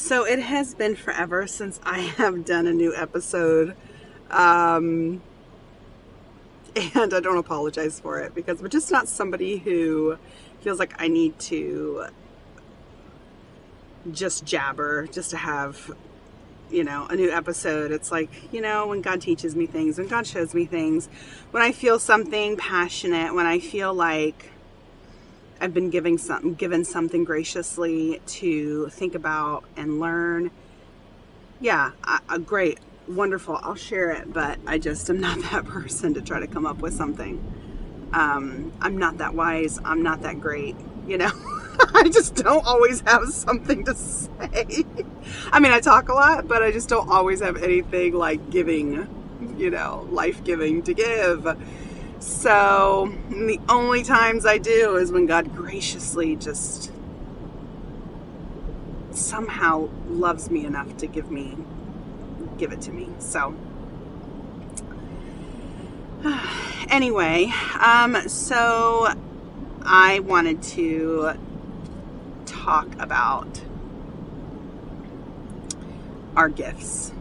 So 0.00 0.24
it 0.24 0.40
has 0.40 0.74
been 0.74 0.96
forever 0.96 1.46
since 1.46 1.78
I 1.84 1.98
have 2.16 2.46
done 2.46 2.66
a 2.66 2.72
new 2.72 2.96
episode. 2.96 3.76
Um, 4.30 5.20
and 6.94 7.14
I 7.14 7.20
don't 7.20 7.36
apologize 7.36 8.00
for 8.00 8.18
it 8.18 8.34
because 8.34 8.60
I'm 8.60 8.70
just 8.70 8.90
not 8.90 9.08
somebody 9.08 9.58
who 9.58 10.16
feels 10.62 10.78
like 10.78 10.94
I 10.98 11.08
need 11.08 11.38
to 11.40 12.06
just 14.10 14.46
jabber 14.46 15.06
just 15.08 15.30
to 15.30 15.36
have 15.36 15.94
you 16.70 16.82
know 16.82 17.06
a 17.10 17.16
new 17.16 17.30
episode 17.30 17.90
it's 17.92 18.10
like 18.10 18.30
you 18.50 18.62
know 18.62 18.86
when 18.86 19.02
god 19.02 19.20
teaches 19.20 19.54
me 19.54 19.66
things 19.66 19.98
when 19.98 20.06
god 20.06 20.26
shows 20.26 20.54
me 20.54 20.64
things 20.64 21.06
when 21.50 21.62
i 21.62 21.70
feel 21.70 21.98
something 21.98 22.56
passionate 22.56 23.34
when 23.34 23.44
i 23.44 23.58
feel 23.58 23.92
like 23.92 24.50
i've 25.60 25.74
been 25.74 25.90
giving 25.90 26.18
something 26.18 26.54
given 26.54 26.84
something 26.84 27.24
graciously 27.24 28.20
to 28.26 28.88
think 28.88 29.14
about 29.14 29.64
and 29.76 30.00
learn 30.00 30.50
yeah 31.60 31.92
I, 32.04 32.38
great 32.38 32.78
wonderful 33.08 33.58
i'll 33.62 33.74
share 33.74 34.10
it 34.10 34.32
but 34.32 34.58
i 34.66 34.78
just 34.78 35.08
am 35.10 35.20
not 35.20 35.40
that 35.50 35.64
person 35.64 36.14
to 36.14 36.22
try 36.22 36.40
to 36.40 36.46
come 36.46 36.66
up 36.66 36.78
with 36.78 36.94
something 36.94 37.42
um, 38.12 38.72
i'm 38.80 38.96
not 38.96 39.18
that 39.18 39.34
wise 39.34 39.78
i'm 39.84 40.02
not 40.02 40.22
that 40.22 40.40
great 40.40 40.76
you 41.06 41.18
know 41.18 41.30
I 41.94 42.08
just 42.08 42.36
don't 42.36 42.64
always 42.66 43.00
have 43.02 43.28
something 43.30 43.84
to 43.84 43.94
say. 43.94 44.84
I 45.52 45.60
mean, 45.60 45.72
I 45.72 45.80
talk 45.80 46.08
a 46.08 46.14
lot, 46.14 46.48
but 46.48 46.62
I 46.62 46.72
just 46.72 46.88
don't 46.88 47.08
always 47.08 47.40
have 47.40 47.62
anything 47.62 48.14
like 48.14 48.50
giving, 48.50 49.08
you 49.56 49.70
know, 49.70 50.06
life 50.10 50.42
giving 50.44 50.82
to 50.82 50.94
give. 50.94 51.46
So 52.20 53.14
the 53.30 53.58
only 53.68 54.02
times 54.02 54.44
I 54.44 54.58
do 54.58 54.96
is 54.96 55.10
when 55.10 55.24
God 55.24 55.56
graciously 55.56 56.36
just 56.36 56.92
somehow 59.10 59.88
loves 60.06 60.50
me 60.50 60.66
enough 60.66 60.98
to 60.98 61.06
give 61.06 61.30
me, 61.30 61.56
give 62.58 62.72
it 62.72 62.82
to 62.82 62.92
me. 62.92 63.08
So 63.20 63.54
anyway, 66.90 67.50
um, 67.80 68.28
so 68.28 69.08
I 69.82 70.20
wanted 70.20 70.62
to 70.62 71.32
talk 72.44 72.86
about 73.00 73.62
our 76.36 76.50
gifts 76.50 77.12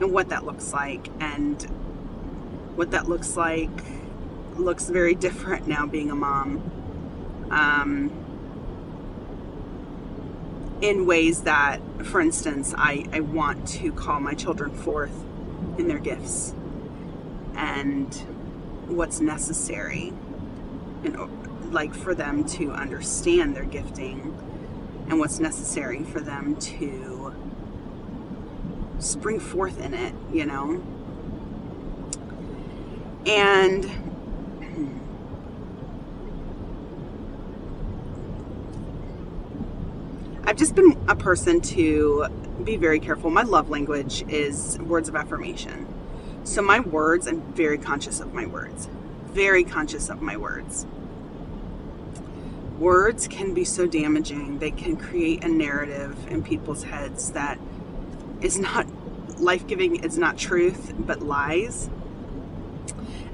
and 0.00 0.12
what 0.12 0.28
that 0.28 0.46
looks 0.46 0.72
like 0.72 1.08
and 1.18 1.66
what 2.76 2.90
that 2.90 3.08
looks 3.08 3.36
like 3.36 3.70
looks 4.56 4.88
very 4.88 5.14
different 5.14 5.66
now 5.66 5.86
being 5.86 6.10
a 6.10 6.14
mom 6.14 6.62
um, 7.50 8.10
in 10.80 11.06
ways 11.06 11.42
that 11.42 11.80
for 12.04 12.20
instance 12.20 12.74
I, 12.76 13.06
I 13.12 13.20
want 13.20 13.66
to 13.68 13.92
call 13.92 14.20
my 14.20 14.34
children 14.34 14.70
forth 14.70 15.24
in 15.78 15.88
their 15.88 15.98
gifts 15.98 16.54
and 17.56 18.12
what's 18.86 19.20
necessary 19.20 20.12
in, 21.04 21.72
like 21.72 21.94
for 21.94 22.14
them 22.14 22.44
to 22.44 22.70
understand 22.72 23.56
their 23.56 23.64
gifting 23.64 24.36
and 25.08 25.18
what's 25.18 25.38
necessary 25.38 26.02
for 26.02 26.20
them 26.20 26.56
to 26.56 27.34
spring 28.98 29.38
forth 29.40 29.80
in 29.80 29.94
it, 29.94 30.14
you 30.32 30.46
know? 30.46 30.82
And 33.26 33.84
I've 40.44 40.56
just 40.56 40.74
been 40.74 40.98
a 41.08 41.16
person 41.16 41.60
to 41.62 42.26
be 42.62 42.76
very 42.76 43.00
careful. 43.00 43.30
My 43.30 43.42
love 43.42 43.70
language 43.70 44.24
is 44.28 44.78
words 44.80 45.08
of 45.08 45.16
affirmation. 45.16 45.86
So, 46.44 46.60
my 46.60 46.80
words, 46.80 47.26
I'm 47.26 47.40
very 47.54 47.78
conscious 47.78 48.20
of 48.20 48.34
my 48.34 48.44
words. 48.44 48.88
Very 49.28 49.64
conscious 49.64 50.10
of 50.10 50.20
my 50.20 50.36
words 50.36 50.86
words 52.78 53.28
can 53.28 53.54
be 53.54 53.64
so 53.64 53.86
damaging. 53.86 54.58
They 54.58 54.70
can 54.70 54.96
create 54.96 55.44
a 55.44 55.48
narrative 55.48 56.26
in 56.28 56.42
people's 56.42 56.82
heads 56.82 57.32
that 57.32 57.58
is 58.40 58.58
not 58.58 58.86
life 59.40 59.66
giving, 59.66 60.04
it's 60.04 60.16
not 60.16 60.36
truth, 60.36 60.92
but 60.98 61.22
lies. 61.22 61.88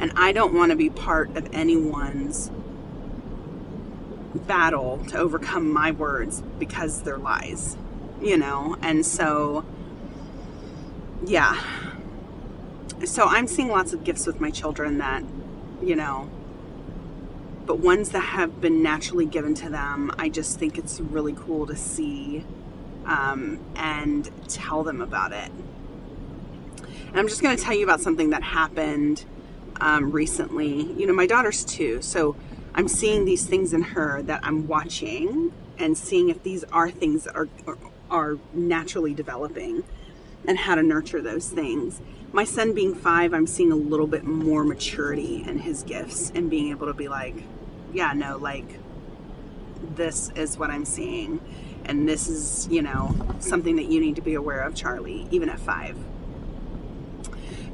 And 0.01 0.13
I 0.17 0.33
don't 0.33 0.55
want 0.55 0.71
to 0.71 0.77
be 0.77 0.89
part 0.89 1.37
of 1.37 1.49
anyone's 1.53 2.51
battle 4.35 5.05
to 5.09 5.19
overcome 5.19 5.71
my 5.71 5.91
words 5.91 6.43
because 6.59 7.03
they're 7.03 7.19
lies, 7.19 7.77
you 8.21 8.39
know? 8.39 8.77
And 8.81 9.05
so, 9.05 9.65
yeah. 11.27 11.63
So 13.05 13.27
I'm 13.27 13.47
seeing 13.47 13.69
lots 13.69 13.93
of 13.93 14.03
gifts 14.03 14.27
with 14.27 14.41
my 14.41 14.51
children 14.51 14.99
that, 14.99 15.23
you 15.83 15.97
know, 15.97 16.31
but 17.67 17.79
ones 17.79 18.09
that 18.11 18.21
have 18.21 18.61
been 18.61 18.83
naturally 18.83 19.27
given 19.27 19.55
to 19.57 19.69
them, 19.69 20.11
I 20.19 20.31
just 20.31 20.59
think 20.59 20.79
it's 20.79 20.99
really 20.99 21.35
cool 21.35 21.67
to 21.67 21.77
see 21.77 22.45
um, 23.05 23.61
and 23.77 24.31
tell 24.49 24.83
them 24.83 25.03
about 25.03 25.33
it. 25.33 25.51
And 27.09 27.19
I'm 27.19 27.29
just 27.29 27.43
going 27.43 27.57
to 27.57 27.63
tell 27.63 27.75
you 27.75 27.85
about 27.85 28.01
something 28.01 28.31
that 28.31 28.43
happened 28.43 29.25
um, 29.81 30.11
recently. 30.11 30.93
You 30.93 31.07
know, 31.07 31.13
my 31.13 31.27
daughter's 31.27 31.65
two, 31.65 32.03
so 32.03 32.37
I'm 32.75 32.89
seeing 32.89 33.25
these 33.25 33.47
things 33.47 33.73
in 33.73 33.83
her 33.83 34.23
that 34.23 34.41
I'm 34.43 34.67
watching 34.67 35.53
and 35.79 35.97
seeing 35.97 36.29
if 36.29 36.43
these 36.43 36.65
are 36.65 36.91
things 36.91 37.25
that 37.25 37.35
are 37.37 37.49
are 38.11 38.39
naturally 38.53 39.15
developing 39.15 39.85
and 40.47 40.59
how 40.59 40.75
to 40.75 40.83
nurture 40.83 41.23
those 41.23 41.49
things. 41.49 42.01
My 42.33 42.45
son 42.45 42.75
being 42.75 42.95
five, 42.95 43.33
I'm 43.33 43.47
seeing 43.47 43.73
a 43.73 43.77
little 43.77 44.07
bit 44.07 44.25
more 44.25 44.65
maturity 44.65 45.45
in 45.47 45.59
his 45.59 45.83
gifts 45.83 46.33
and 46.35 46.51
being 46.51 46.71
able 46.71 46.87
to 46.87 46.95
be 46.95 47.09
like, 47.09 47.35
yeah, 47.93 48.13
no, 48.13 48.37
like 48.37 48.79
this 49.95 50.31
is 50.37 50.57
what 50.59 50.71
I'm 50.71 50.85
seeing. 50.85 51.41
And 51.85 52.09
this 52.09 52.29
is, 52.29 52.69
you 52.71 52.83
know, 52.83 53.15
something 53.41 53.77
that 53.77 53.87
you 53.87 54.01
need 54.01 54.17
to 54.17 54.23
be 54.23 54.35
aware 54.35 54.61
of, 54.61 54.75
Charlie, 54.75 55.27
even 55.31 55.49
at 55.49 55.59
five. 55.59 55.97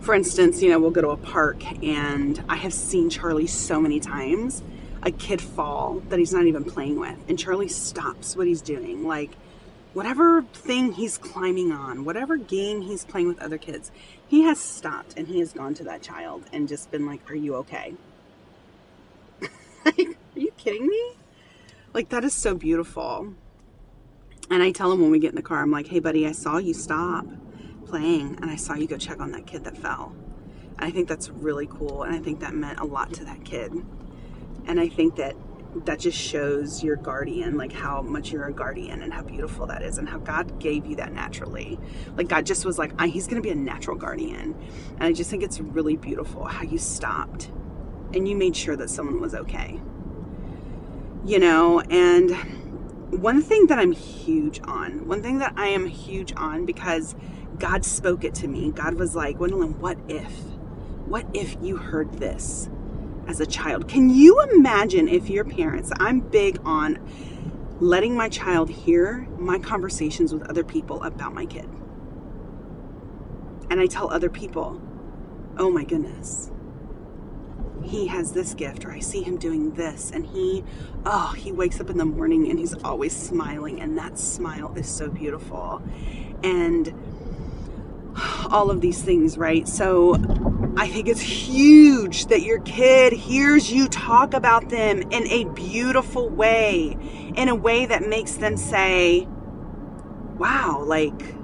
For 0.07 0.15
instance, 0.15 0.63
you 0.63 0.71
know, 0.71 0.79
we'll 0.79 0.93
go 0.93 1.01
to 1.01 1.09
a 1.09 1.17
park 1.17 1.65
and 1.83 2.41
I 2.49 2.55
have 2.55 2.73
seen 2.73 3.11
Charlie 3.11 3.49
so 3.49 3.81
many 3.81 3.99
times 3.99 4.63
a 5.03 5.11
kid 5.11 5.43
fall 5.43 6.01
that 6.11 6.21
he's 6.21 6.33
not 6.33 6.45
even 6.45 6.63
playing 6.63 7.01
with. 7.01 7.19
And 7.29 7.37
Charlie 7.37 7.67
stops 7.67 8.37
what 8.37 8.47
he's 8.47 8.63
doing. 8.63 9.05
Like, 9.05 9.33
whatever 9.95 10.43
thing 10.43 10.93
he's 10.93 11.19
climbing 11.19 11.73
on, 11.73 12.05
whatever 12.05 12.37
game 12.37 12.83
he's 12.83 13.05
playing 13.05 13.27
with 13.27 13.43
other 13.43 13.59
kids, 13.59 13.91
he 14.29 14.43
has 14.43 14.61
stopped 14.61 15.15
and 15.17 15.27
he 15.27 15.41
has 15.41 15.53
gone 15.53 15.75
to 15.75 15.83
that 15.83 16.03
child 16.03 16.45
and 16.53 16.69
just 16.69 16.93
been 16.93 17.05
like, 17.05 17.29
Are 17.29 17.35
you 17.35 17.57
okay? 17.57 17.95
like, 19.41 19.99
are 19.99 20.39
you 20.39 20.53
kidding 20.57 20.87
me? 20.87 21.17
Like, 21.93 22.11
that 22.11 22.23
is 22.23 22.33
so 22.33 22.55
beautiful. 22.55 23.35
And 24.53 24.63
I 24.63 24.71
tell 24.71 24.93
him 24.93 25.01
when 25.01 25.11
we 25.11 25.19
get 25.19 25.31
in 25.31 25.35
the 25.37 25.43
car, 25.43 25.63
I'm 25.63 25.73
like, 25.73 25.89
hey, 25.89 25.99
buddy, 25.99 26.29
I 26.29 26.31
saw 26.31 26.59
you 26.59 26.75
stop 26.75 27.27
playing 27.87 28.39
and 28.41 28.51
I 28.51 28.57
saw 28.57 28.75
you 28.75 28.87
go 28.87 28.97
check 28.97 29.21
on 29.21 29.33
that 29.33 29.47
kid 29.47 29.65
that 29.65 29.77
fell. 29.77 30.15
And 30.79 30.87
I 30.87 30.91
think 30.91 31.09
that's 31.09 31.31
really 31.31 31.67
cool. 31.67 32.03
And 32.03 32.15
I 32.15 32.19
think 32.19 32.41
that 32.41 32.55
meant 32.55 32.81
a 32.81 32.85
lot 32.85 33.13
to 33.15 33.25
that 33.25 33.45
kid. 33.45 33.73
And 34.67 34.81
I 34.81 34.89
think 34.89 35.17
that 35.17 35.37
that 35.85 35.99
just 35.99 36.19
shows 36.19 36.83
your 36.83 36.97
guardian, 36.97 37.57
like 37.57 37.73
how 37.73 38.01
much 38.01 38.33
you're 38.33 38.47
a 38.47 38.53
guardian 38.53 39.03
and 39.03 39.13
how 39.13 39.23
beautiful 39.23 39.67
that 39.67 39.83
is 39.83 39.99
and 39.99 40.09
how 40.09 40.19
God 40.19 40.59
gave 40.59 40.87
you 40.87 40.97
that 40.97 41.13
naturally. 41.13 41.79
Like 42.17 42.29
God 42.29 42.47
just 42.47 42.65
was 42.65 42.79
like, 42.79 42.99
he's 43.03 43.27
going 43.27 43.37
to 43.37 43.47
be 43.47 43.51
a 43.51 43.55
natural 43.55 43.97
guardian. 43.97 44.55
And 44.95 45.03
I 45.03 45.13
just 45.13 45.31
think 45.31 45.43
it's 45.43 45.61
really 45.61 45.97
beautiful 45.97 46.45
how 46.45 46.63
you 46.63 46.79
stopped 46.79 47.51
and 48.15 48.27
you 48.27 48.37
made 48.37 48.57
sure 48.57 48.77
that 48.77 48.89
someone 48.89 49.21
was 49.21 49.35
okay. 49.35 49.81
You 51.25 51.39
know, 51.41 51.81
and 51.81 52.31
one 53.11 53.43
thing 53.43 53.67
that 53.67 53.79
I'm 53.79 53.93
huge 53.93 54.61
on, 54.65 55.07
one 55.07 55.23
thing 55.23 55.39
that 55.39 55.55
I 55.57 55.69
am 55.69 55.87
huge 55.87 56.33
on 56.37 56.65
because 56.65 57.15
God 57.59 57.85
spoke 57.85 58.25
it 58.25 58.35
to 58.37 58.49
me. 58.49 58.71
God 58.71 58.95
was 58.95 59.15
like, 59.15 59.39
Gwendolyn, 59.39 59.79
what 59.81 59.99
if? 60.09 60.31
What 61.07 61.27
if 61.35 61.57
you 61.63 61.77
heard 61.77 62.15
this 62.15 62.69
as 63.27 63.41
a 63.41 63.47
child? 63.47 63.89
Can 63.89 64.11
you 64.11 64.41
imagine 64.43 65.09
if 65.09 65.31
your 65.31 65.45
parents, 65.45 65.93
I'm 65.99 66.21
big 66.21 66.59
on 66.65 66.99
letting 67.81 68.17
my 68.17 68.29
child 68.29 68.71
hear 68.71 69.27
my 69.39 69.59
conversations 69.59 70.33
with 70.33 70.49
other 70.49 70.65
people 70.65 71.03
about 71.03 71.35
my 71.35 71.45
kid. 71.45 71.69
And 73.71 73.81
I 73.81 73.87
tell 73.87 74.11
other 74.13 74.31
people, 74.31 74.81
oh 75.59 75.71
my 75.71 75.85
goodness, 75.85 76.51
he 77.83 78.07
has 78.07 78.33
this 78.33 78.55
gift 78.55 78.85
or 78.85 78.93
I 78.93 79.01
see 79.01 79.23
him 79.23 79.37
doing 79.37 79.73
this 79.75 80.11
and 80.11 80.27
he 80.27 80.65
oh 81.05 81.35
he 81.37 81.53
wakes 81.53 81.81
up 81.81 81.89
in 81.89 81.99
the 81.99 82.05
morning 82.05 82.51
and 82.51 82.59
he's 82.59 82.75
always 82.83 83.15
smiling 83.15 83.81
and 83.81 83.97
that 83.97 84.19
smile 84.19 84.75
is 84.77 84.89
so 84.89 85.09
beautiful 85.09 85.81
and 86.43 86.93
all 88.53 88.71
of 88.71 88.81
these 88.81 89.03
things 89.03 89.37
right 89.37 89.69
so 89.69 90.15
I 90.79 90.89
think 90.89 91.09
it's 91.09 91.21
huge 91.21 92.27
that 92.27 92.43
your 92.43 92.61
kid 92.61 93.13
hears 93.13 93.73
you 93.73 93.89
talk 93.89 94.35
about 94.35 94.69
them 94.69 95.03
in 95.11 95.27
a 95.29 95.45
beautiful 95.55 96.29
way 96.29 96.97
in 97.37 97.49
a 97.49 97.55
way 97.55 97.87
that 97.87 98.09
makes 98.09 98.35
them 98.35 98.57
say 98.57 99.27
wow, 100.39 100.83
like 100.85 101.35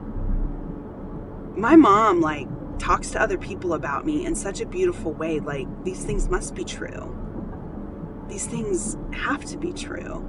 my 1.56 1.76
mom 1.76 2.20
like 2.20 2.48
talks 2.78 3.10
to 3.10 3.20
other 3.20 3.38
people 3.38 3.74
about 3.74 4.04
me 4.04 4.24
in 4.24 4.34
such 4.34 4.60
a 4.60 4.66
beautiful 4.66 5.12
way. 5.12 5.40
Like 5.40 5.66
these 5.84 6.04
things 6.04 6.28
must 6.28 6.54
be 6.54 6.64
true. 6.64 7.18
These 8.28 8.46
things 8.46 8.96
have 9.12 9.44
to 9.46 9.56
be 9.56 9.72
true. 9.72 10.28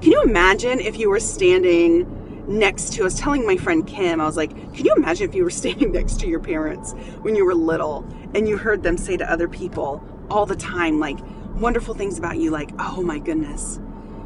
Can 0.00 0.12
you 0.12 0.22
imagine 0.22 0.80
if 0.80 0.98
you 0.98 1.10
were 1.10 1.20
standing 1.20 2.21
next 2.48 2.94
to, 2.94 3.02
I 3.02 3.04
was 3.04 3.14
telling 3.14 3.46
my 3.46 3.56
friend 3.56 3.86
Kim, 3.86 4.20
I 4.20 4.24
was 4.24 4.36
like, 4.36 4.50
can 4.74 4.84
you 4.84 4.94
imagine 4.96 5.28
if 5.28 5.34
you 5.34 5.44
were 5.44 5.50
standing 5.62 5.92
next 5.92 6.20
to 6.20 6.28
your 6.28 6.40
parents 6.40 6.92
when 7.22 7.34
you 7.36 7.44
were 7.44 7.54
little 7.54 8.06
and 8.34 8.48
you 8.48 8.56
heard 8.56 8.82
them 8.82 8.96
say 8.96 9.16
to 9.16 9.30
other 9.30 9.48
people 9.48 10.02
all 10.30 10.46
the 10.46 10.56
time, 10.56 10.98
like, 10.98 11.18
wonderful 11.54 11.94
things 11.94 12.18
about 12.18 12.38
you, 12.38 12.50
like, 12.50 12.70
oh 12.78 13.02
my 13.02 13.18
goodness, 13.18 13.78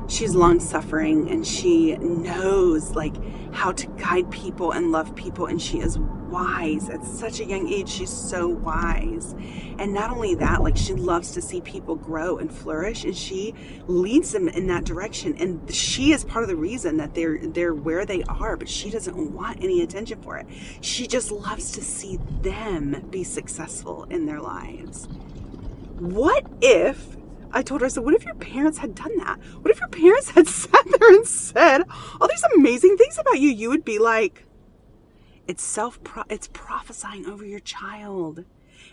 she's 0.08 0.34
long 0.34 0.60
suffering 0.60 1.28
and 1.30 1.46
she 1.46 1.96
knows 1.96 2.90
like 2.92 3.14
how 3.52 3.72
to 3.72 3.86
guide 3.98 4.30
people 4.30 4.72
and 4.72 4.92
love 4.92 5.14
people 5.14 5.46
and 5.46 5.60
she 5.60 5.78
is 5.78 5.98
wise 5.98 6.88
at 6.88 7.04
such 7.04 7.40
a 7.40 7.44
young 7.44 7.68
age. 7.68 7.88
She's 7.88 8.10
so 8.10 8.48
wise. 8.48 9.34
And 9.78 9.94
not 9.94 10.10
only 10.10 10.34
that 10.36 10.62
like 10.62 10.76
she 10.76 10.94
loves 10.94 11.32
to 11.32 11.42
see 11.42 11.60
people 11.60 11.94
grow 11.94 12.38
and 12.38 12.52
flourish 12.52 13.04
and 13.04 13.16
she 13.16 13.54
leads 13.86 14.32
them 14.32 14.48
in 14.48 14.66
that 14.66 14.84
direction. 14.84 15.36
And 15.38 15.72
she 15.72 16.12
is 16.12 16.24
part 16.24 16.42
of 16.42 16.48
the 16.48 16.56
reason 16.56 16.96
that 16.98 17.14
they're 17.14 17.38
they're 17.38 17.74
where 17.74 18.04
they 18.04 18.22
are 18.24 18.56
but 18.56 18.68
she 18.68 18.90
doesn't 18.90 19.16
want 19.32 19.62
any 19.62 19.82
attention 19.82 20.20
for 20.22 20.36
it. 20.36 20.46
She 20.80 21.06
just 21.06 21.30
loves 21.30 21.72
to 21.72 21.82
see 21.82 22.18
them 22.42 23.06
be 23.10 23.24
successful 23.24 24.04
in 24.10 24.26
their 24.26 24.40
lives. 24.40 25.06
What 25.98 26.46
if 26.60 27.16
I 27.56 27.62
told 27.62 27.80
her, 27.80 27.86
I 27.86 27.88
said, 27.88 28.04
what 28.04 28.12
if 28.12 28.26
your 28.26 28.34
parents 28.34 28.76
had 28.76 28.94
done 28.94 29.16
that? 29.16 29.40
What 29.62 29.70
if 29.70 29.80
your 29.80 29.88
parents 29.88 30.28
had 30.28 30.46
sat 30.46 30.84
there 30.84 31.14
and 31.14 31.26
said 31.26 31.84
all 32.20 32.28
these 32.28 32.44
amazing 32.54 32.98
things 32.98 33.18
about 33.18 33.40
you? 33.40 33.48
You 33.48 33.70
would 33.70 33.82
be 33.82 33.98
like, 33.98 34.44
it's 35.48 35.62
self, 35.62 35.98
it's 36.28 36.50
prophesying 36.52 37.24
over 37.24 37.46
your 37.46 37.60
child. 37.60 38.44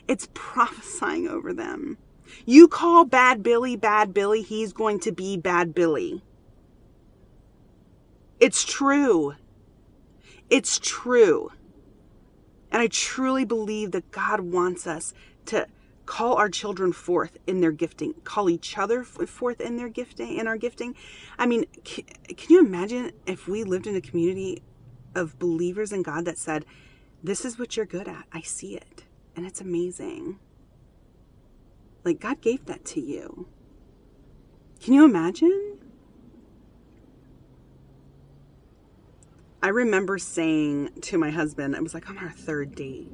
It's 0.07 0.30
prophesying 0.33 1.27
over 1.27 1.51
them. 1.51 1.98
You 2.45 2.69
call 2.69 3.04
bad 3.04 3.44
Billy 3.44 3.75
bad 3.75 4.13
Billy, 4.13 4.42
he's 4.42 4.71
going 4.71 5.01
to 5.01 5.12
be 5.12 5.36
bad 5.36 5.75
Billy. 5.75 6.24
It's 8.39 8.63
true. 8.63 9.36
It's 10.50 10.80
true. 10.80 11.51
And 12.71 12.81
I 12.81 12.88
truly 12.88 13.44
believe 13.44 13.92
that 13.92 14.12
God 14.12 14.39
wants 14.39 14.88
us 14.88 15.13
to 15.48 15.68
call 16.05 16.35
our 16.35 16.50
children 16.50 16.91
forth 16.91 17.38
in 17.47 17.61
their 17.61 17.71
gifting 17.71 18.13
call 18.23 18.50
each 18.50 18.77
other 18.77 19.03
forth 19.03 19.61
in 19.61 19.77
their 19.77 19.89
gifting 19.89 20.38
in 20.38 20.47
our 20.47 20.57
gifting. 20.57 20.95
I 21.38 21.45
mean 21.45 21.65
can, 21.83 22.05
can 22.27 22.53
you 22.53 22.59
imagine 22.59 23.11
if 23.25 23.47
we 23.47 23.63
lived 23.63 23.88
in 23.88 23.95
a 23.95 24.01
community 24.01 24.61
of 25.15 25.39
believers 25.39 25.91
in 25.91 26.03
god 26.03 26.25
that 26.25 26.38
said 26.38 26.65
this 27.23 27.45
is 27.45 27.57
what 27.57 27.77
you're 27.77 27.85
good 27.85 28.07
at. 28.07 28.25
I 28.33 28.41
see 28.41 28.75
it 28.75 29.03
and 29.35 29.45
it's 29.45 29.61
amazing. 29.61 30.39
Like 32.03 32.19
god 32.19 32.41
gave 32.41 32.65
that 32.65 32.83
to 32.85 33.01
you. 33.01 33.47
Can 34.81 34.94
you 34.94 35.05
imagine? 35.05 35.77
I 39.61 39.69
remember 39.69 40.17
saying 40.17 40.89
to 41.03 41.17
my 41.17 41.29
husband 41.29 41.73
it 41.73 41.81
was 41.81 41.94
like 41.94 42.09
on 42.09 42.17
our 42.17 42.31
third 42.31 42.75
date 42.75 43.09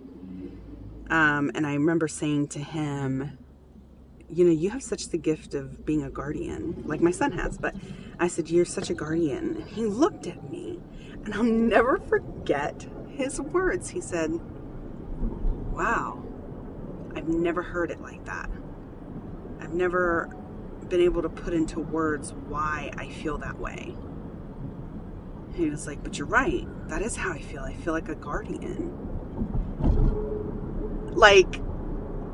um, 1.09 1.51
and 1.55 1.65
I 1.65 1.73
remember 1.73 2.07
saying 2.07 2.49
to 2.49 2.59
him, 2.59 3.37
you 4.31 4.45
know, 4.45 4.51
you 4.51 4.69
have 4.69 4.83
such 4.83 5.09
the 5.09 5.17
gift 5.17 5.55
of 5.55 5.85
being 5.85 6.03
a 6.03 6.09
guardian, 6.09 6.83
like 6.85 7.01
my 7.01 7.11
son 7.11 7.31
has. 7.31 7.57
But 7.57 7.75
I 8.19 8.27
said, 8.27 8.49
You're 8.49 8.65
such 8.65 8.89
a 8.89 8.93
guardian. 8.93 9.55
And 9.55 9.67
he 9.67 9.85
looked 9.85 10.27
at 10.27 10.49
me, 10.51 10.79
and 11.25 11.33
I'll 11.33 11.43
never 11.43 11.97
forget 11.97 12.85
his 13.09 13.41
words. 13.41 13.89
He 13.89 14.01
said, 14.01 14.39
Wow, 15.71 16.23
I've 17.15 17.27
never 17.27 17.63
heard 17.63 17.89
it 17.89 18.01
like 18.01 18.23
that. 18.25 18.49
I've 19.59 19.73
never 19.73 20.29
been 20.89 21.01
able 21.01 21.21
to 21.21 21.29
put 21.29 21.53
into 21.53 21.79
words 21.79 22.33
why 22.33 22.91
I 22.97 23.09
feel 23.09 23.37
that 23.39 23.59
way. 23.59 23.95
he 25.55 25.69
was 25.71 25.87
like, 25.87 26.03
But 26.03 26.19
you're 26.19 26.27
right. 26.27 26.67
That 26.87 27.01
is 27.01 27.15
how 27.15 27.31
I 27.31 27.41
feel. 27.41 27.63
I 27.63 27.73
feel 27.73 27.93
like 27.93 28.09
a 28.09 28.15
guardian. 28.15 29.08
Like, 31.19 31.61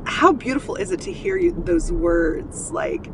how 0.05 0.31
beautiful 0.31 0.75
is 0.75 0.91
it 0.91 1.01
to 1.01 1.11
hear 1.11 1.37
you, 1.37 1.51
those 1.65 1.91
words? 1.91 2.71
Like, 2.71 3.07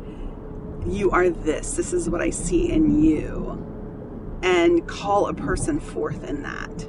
you 0.86 1.10
are 1.12 1.30
this. 1.30 1.76
This 1.76 1.94
is 1.94 2.10
what 2.10 2.20
I 2.20 2.28
see 2.28 2.70
in 2.70 3.02
you. 3.02 3.58
And 4.42 4.86
call 4.86 5.28
a 5.28 5.34
person 5.34 5.80
forth 5.80 6.24
in 6.24 6.42
that. 6.42 6.86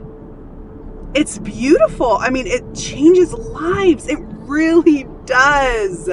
It's 1.13 1.37
beautiful. 1.37 2.17
I 2.17 2.29
mean, 2.29 2.45
it 2.45 2.75
changes 2.75 3.31
lives. 3.31 4.09
It 4.09 4.19
really 4.19 5.07
does. 5.25 6.09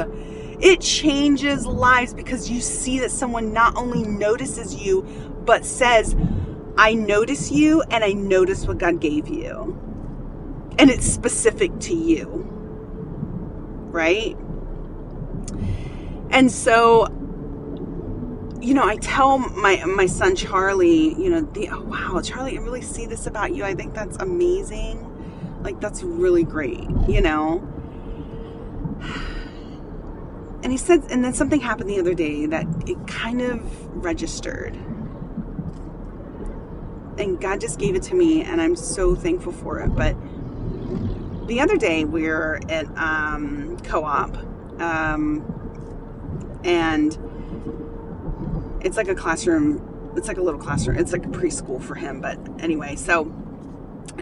It 0.60 0.80
changes 0.80 1.66
lives 1.66 2.14
because 2.14 2.48
you 2.48 2.60
see 2.60 3.00
that 3.00 3.10
someone 3.10 3.52
not 3.52 3.76
only 3.76 4.04
notices 4.04 4.76
you, 4.76 5.02
but 5.44 5.64
says, 5.64 6.14
I 6.78 6.94
notice 6.94 7.50
you 7.50 7.82
and 7.90 8.04
I 8.04 8.12
notice 8.12 8.68
what 8.68 8.78
God 8.78 9.00
gave 9.00 9.26
you. 9.26 9.76
And 10.78 10.88
it's 10.88 11.06
specific 11.06 11.76
to 11.80 11.94
you 11.94 12.46
right? 13.90 14.36
And 16.30 16.50
so, 16.50 17.08
you 18.60 18.74
know, 18.74 18.84
I 18.84 18.96
tell 18.96 19.38
my 19.38 19.84
my 19.84 20.06
son 20.06 20.36
Charlie, 20.36 21.14
you 21.20 21.28
know, 21.30 21.40
the 21.40 21.68
oh, 21.70 21.82
wow, 21.82 22.20
Charlie, 22.22 22.56
I 22.56 22.60
really 22.60 22.82
see 22.82 23.06
this 23.06 23.26
about 23.26 23.54
you. 23.54 23.64
I 23.64 23.74
think 23.74 23.94
that's 23.94 24.16
amazing. 24.18 25.06
Like 25.62 25.80
that's 25.80 26.02
really 26.02 26.44
great, 26.44 26.88
you 27.08 27.20
know. 27.20 27.66
And 30.62 30.70
he 30.70 30.78
said, 30.78 31.06
and 31.10 31.24
then 31.24 31.32
something 31.32 31.60
happened 31.60 31.88
the 31.88 31.98
other 31.98 32.14
day 32.14 32.46
that 32.46 32.66
it 32.86 33.06
kind 33.06 33.40
of 33.40 33.62
registered. 33.96 34.76
And 37.18 37.40
God 37.40 37.60
just 37.60 37.78
gave 37.78 37.94
it 37.94 38.02
to 38.04 38.14
me, 38.14 38.42
and 38.42 38.60
I'm 38.60 38.76
so 38.76 39.14
thankful 39.14 39.52
for 39.52 39.80
it. 39.80 39.94
But 39.94 40.16
the 41.50 41.60
other 41.60 41.76
day 41.76 42.04
we 42.04 42.28
are 42.28 42.60
at 42.68 42.86
um, 42.96 43.76
co-op 43.78 44.36
um, 44.80 45.42
and 46.62 47.18
it's 48.80 48.96
like 48.96 49.08
a 49.08 49.16
classroom 49.16 50.12
it's 50.16 50.28
like 50.28 50.38
a 50.38 50.42
little 50.42 50.60
classroom 50.60 50.96
it's 50.96 51.10
like 51.10 51.26
a 51.26 51.28
preschool 51.28 51.82
for 51.82 51.96
him 51.96 52.20
but 52.20 52.38
anyway 52.60 52.94
so 52.94 53.22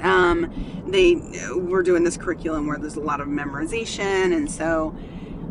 um, 0.00 0.50
they 0.87 1.16
were 1.54 1.82
doing 1.82 2.02
this 2.02 2.16
curriculum 2.16 2.66
where 2.66 2.78
there's 2.78 2.97
a 2.97 3.00
lot 3.00 3.20
of 3.20 3.28
memorization 3.28 4.35
and 4.35 4.50
so 4.50 4.97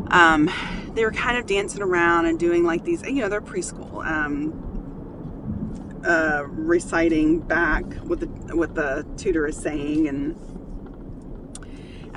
um, 0.08 0.50
they 0.94 1.04
were 1.04 1.12
kind 1.12 1.38
of 1.38 1.46
dancing 1.46 1.80
around 1.80 2.26
and 2.26 2.40
doing 2.40 2.64
like 2.64 2.82
these 2.82 3.02
you 3.04 3.20
know 3.22 3.28
they're 3.28 3.40
preschool 3.40 4.04
um, 4.04 4.64
uh, 6.04 6.42
reciting 6.48 7.38
back 7.38 7.84
what 7.98 8.18
the 8.18 8.26
what 8.56 8.74
the 8.74 9.06
tutor 9.16 9.46
is 9.46 9.56
saying 9.56 10.08
and 10.08 10.34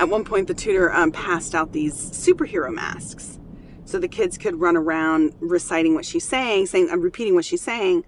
at 0.02 0.10
one 0.10 0.24
point, 0.24 0.48
the 0.48 0.56
tutor 0.56 0.92
um, 0.92 1.12
passed 1.12 1.54
out 1.54 1.74
these 1.74 1.94
superhero 1.94 2.74
masks. 2.74 3.38
So 3.86 4.00
the 4.00 4.08
kids 4.08 4.36
could 4.36 4.60
run 4.60 4.76
around 4.76 5.36
reciting 5.40 5.94
what 5.94 6.06
she's 6.06 6.28
saying, 6.28 6.66
saying, 6.66 6.90
uh, 6.90 6.98
repeating 6.98 7.36
what 7.36 7.46
she's 7.46 7.62
saying, 7.62 8.04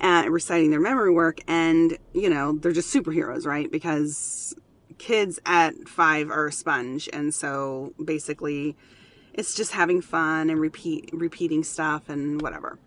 and 0.00 0.30
reciting 0.30 0.70
their 0.70 0.80
memory 0.80 1.10
work. 1.10 1.40
And, 1.48 1.96
you 2.12 2.28
know, 2.28 2.58
they're 2.58 2.72
just 2.72 2.94
superheroes, 2.94 3.46
right? 3.46 3.72
Because 3.72 4.54
kids 4.98 5.40
at 5.46 5.88
five 5.88 6.30
are 6.30 6.48
a 6.48 6.52
sponge. 6.52 7.08
And 7.10 7.32
so 7.32 7.94
basically, 8.04 8.76
it's 9.32 9.54
just 9.54 9.72
having 9.72 10.02
fun 10.02 10.50
and 10.50 10.60
repeat 10.60 11.08
repeating 11.10 11.64
stuff 11.64 12.10
and 12.10 12.42
whatever. 12.42 12.78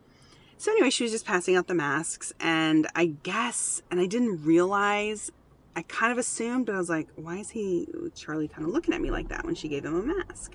So 0.59 0.71
anyway, 0.71 0.91
she 0.91 1.03
was 1.03 1.11
just 1.11 1.25
passing 1.25 1.55
out 1.55 1.65
the 1.65 1.73
masks, 1.73 2.33
and 2.39 2.87
I 2.95 3.15
guess, 3.23 3.81
and 3.89 3.99
I 3.99 4.05
didn't 4.05 4.45
realize 4.45 5.31
I 5.75 5.81
kind 5.83 6.11
of 6.11 6.17
assumed, 6.17 6.69
I 6.69 6.77
was 6.77 6.89
like, 6.89 7.07
why 7.15 7.37
is 7.37 7.49
he, 7.49 7.87
Charlie, 8.15 8.47
kind 8.47 8.67
of 8.67 8.73
looking 8.73 8.93
at 8.93 9.01
me 9.01 9.09
like 9.09 9.29
that 9.29 9.43
when 9.45 9.55
she 9.55 9.67
gave 9.67 9.85
him 9.85 9.95
a 9.95 10.03
mask? 10.03 10.53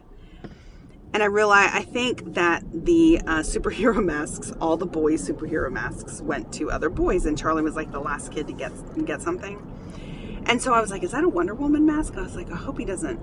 And 1.13 1.23
I 1.23 1.27
realized, 1.27 1.75
I 1.75 1.83
think 1.83 2.35
that 2.35 2.63
the 2.71 3.21
uh, 3.27 3.39
superhero 3.41 4.05
masks, 4.05 4.53
all 4.61 4.77
the 4.77 4.87
boys' 4.87 5.29
superhero 5.29 5.73
masks, 5.73 6.21
went 6.21 6.53
to 6.55 6.71
other 6.71 6.91
boys, 6.91 7.27
and 7.27 7.37
Charlie 7.37 7.63
was 7.63 7.75
like 7.75 7.91
the 7.91 8.01
last 8.01 8.31
kid 8.31 8.47
to 8.47 8.53
get 8.53 8.73
get 9.07 9.23
something. 9.23 9.65
And 10.47 10.63
so 10.63 10.73
I 10.73 10.81
was 10.81 10.91
like, 10.91 11.03
is 11.03 11.13
that 11.13 11.25
a 11.25 11.29
Wonder 11.29 11.55
Woman 11.55 11.85
mask? 11.85 12.15
I 12.17 12.23
was 12.23 12.37
like, 12.37 12.51
I 12.51 12.57
hope 12.57 12.79
he 12.79 12.85
doesn't 12.85 13.19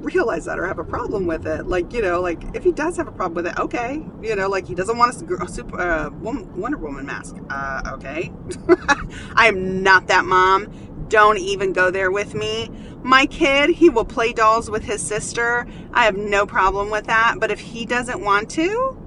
realize 0.00 0.44
that 0.44 0.58
or 0.58 0.66
have 0.66 0.78
a 0.78 0.84
problem 0.84 1.26
with 1.26 1.46
it. 1.46 1.66
Like, 1.66 1.92
you 1.92 2.00
know, 2.00 2.20
like 2.20 2.42
if 2.54 2.62
he 2.64 2.72
does 2.72 2.96
have 2.96 3.08
a 3.08 3.12
problem 3.12 3.34
with 3.34 3.46
it, 3.46 3.58
okay. 3.58 4.02
You 4.22 4.36
know, 4.36 4.48
like 4.48 4.66
he 4.66 4.74
doesn't 4.74 4.96
want 4.96 5.18
to 5.18 5.42
a 5.42 5.48
super 5.48 5.80
uh, 5.80 6.10
Wonder 6.10 6.78
Woman 6.78 7.06
mask. 7.06 7.36
Uh, 7.50 7.90
okay. 7.94 8.32
I 9.34 9.48
am 9.48 9.82
not 9.82 10.06
that 10.08 10.24
mom 10.24 10.70
don't 11.08 11.38
even 11.38 11.72
go 11.72 11.90
there 11.90 12.10
with 12.10 12.34
me. 12.34 12.70
My 13.02 13.26
kid, 13.26 13.70
he 13.70 13.88
will 13.90 14.04
play 14.04 14.32
dolls 14.32 14.70
with 14.70 14.84
his 14.84 15.00
sister. 15.02 15.66
I 15.92 16.04
have 16.04 16.16
no 16.16 16.46
problem 16.46 16.90
with 16.90 17.06
that. 17.06 17.36
But 17.38 17.50
if 17.50 17.60
he 17.60 17.86
doesn't 17.86 18.20
want 18.22 18.50
to, 18.50 18.98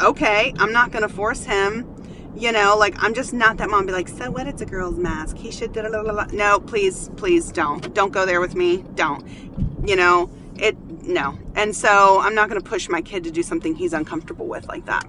okay, 0.00 0.52
I'm 0.58 0.72
not 0.72 0.92
going 0.92 1.02
to 1.02 1.08
force 1.08 1.44
him 1.44 1.86
You 2.36 2.50
know, 2.50 2.76
like 2.76 2.96
I'm 3.02 3.14
just 3.14 3.32
not 3.32 3.58
that 3.58 3.70
mom. 3.70 3.86
Be 3.86 3.92
like, 3.92 4.08
so 4.08 4.30
what? 4.30 4.48
It's 4.48 4.60
a 4.60 4.66
girl's 4.66 4.98
mask. 4.98 5.36
He 5.36 5.52
should. 5.52 5.74
No, 6.32 6.60
please, 6.60 7.10
please 7.16 7.52
don't. 7.52 7.94
Don't 7.94 8.12
go 8.12 8.26
there 8.26 8.40
with 8.40 8.54
me. 8.56 8.84
Don't. 8.94 9.24
You 9.86 9.96
know, 9.96 10.30
it. 10.56 10.76
No. 11.04 11.38
And 11.54 11.76
so 11.76 12.20
I'm 12.20 12.34
not 12.34 12.48
going 12.48 12.60
to 12.60 12.68
push 12.68 12.88
my 12.88 13.02
kid 13.02 13.24
to 13.24 13.30
do 13.30 13.42
something 13.42 13.76
he's 13.76 13.92
uncomfortable 13.92 14.46
with 14.48 14.66
like 14.66 14.86
that. 14.86 15.06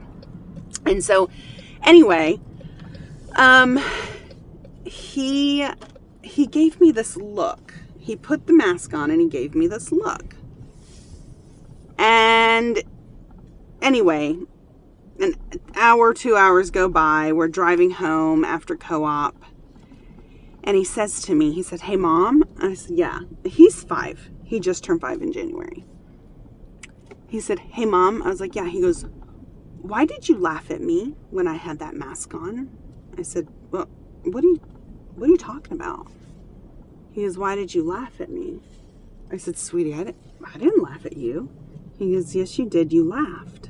And 0.85 1.03
so, 1.03 1.29
anyway, 1.83 2.39
um, 3.37 3.79
he 4.85 5.67
he 6.25 6.47
gave 6.47 6.81
me 6.81 6.91
this 6.91 7.15
look. 7.15 7.73
He 7.99 8.15
put 8.15 8.47
the 8.47 8.53
mask 8.53 8.93
on 8.93 9.11
and 9.11 9.21
he 9.21 9.29
gave 9.29 9.55
me 9.55 9.67
this 9.67 9.91
look. 9.91 10.35
And 11.97 12.83
anyway, 13.81 14.37
an 15.19 15.35
hour, 15.75 16.13
two 16.13 16.35
hours 16.35 16.71
go 16.71 16.89
by. 16.89 17.31
We're 17.31 17.47
driving 17.47 17.91
home 17.91 18.43
after 18.43 18.75
co 18.75 19.05
op. 19.05 19.35
And 20.63 20.75
he 20.75 20.83
says 20.83 21.21
to 21.21 21.35
me, 21.35 21.51
he 21.51 21.61
said, 21.61 21.81
Hey, 21.81 21.95
mom. 21.95 22.43
I 22.59 22.73
said, 22.73 22.97
Yeah. 22.97 23.19
He's 23.43 23.83
five. 23.83 24.29
He 24.43 24.59
just 24.59 24.83
turned 24.83 25.01
five 25.01 25.21
in 25.21 25.31
January. 25.31 25.85
He 27.27 27.39
said, 27.39 27.59
Hey, 27.59 27.85
mom. 27.85 28.23
I 28.23 28.29
was 28.29 28.41
like, 28.41 28.55
Yeah. 28.55 28.67
He 28.67 28.81
goes, 28.81 29.05
Why 29.81 30.05
did 30.05 30.27
you 30.27 30.37
laugh 30.37 30.71
at 30.71 30.81
me 30.81 31.15
when 31.29 31.47
I 31.47 31.55
had 31.55 31.79
that 31.79 31.93
mask 31.95 32.33
on? 32.33 32.75
I 33.17 33.21
said, 33.21 33.47
Well, 33.69 33.87
what 34.23 34.43
are 34.43 34.47
you, 34.47 34.59
what 35.15 35.27
are 35.27 35.31
you 35.31 35.37
talking 35.37 35.73
about? 35.73 36.07
He 37.11 37.23
goes, 37.23 37.37
Why 37.37 37.55
did 37.55 37.73
you 37.73 37.83
laugh 37.83 38.19
at 38.19 38.29
me? 38.29 38.59
I 39.31 39.37
said, 39.37 39.57
Sweetie, 39.57 39.93
I 39.93 39.97
didn't, 39.97 40.17
I 40.53 40.57
didn't 40.57 40.83
laugh 40.83 41.05
at 41.05 41.17
you. 41.17 41.49
He 41.97 42.13
goes, 42.13 42.35
Yes, 42.35 42.59
you 42.59 42.65
did. 42.65 42.91
You 42.91 43.07
laughed. 43.07 43.69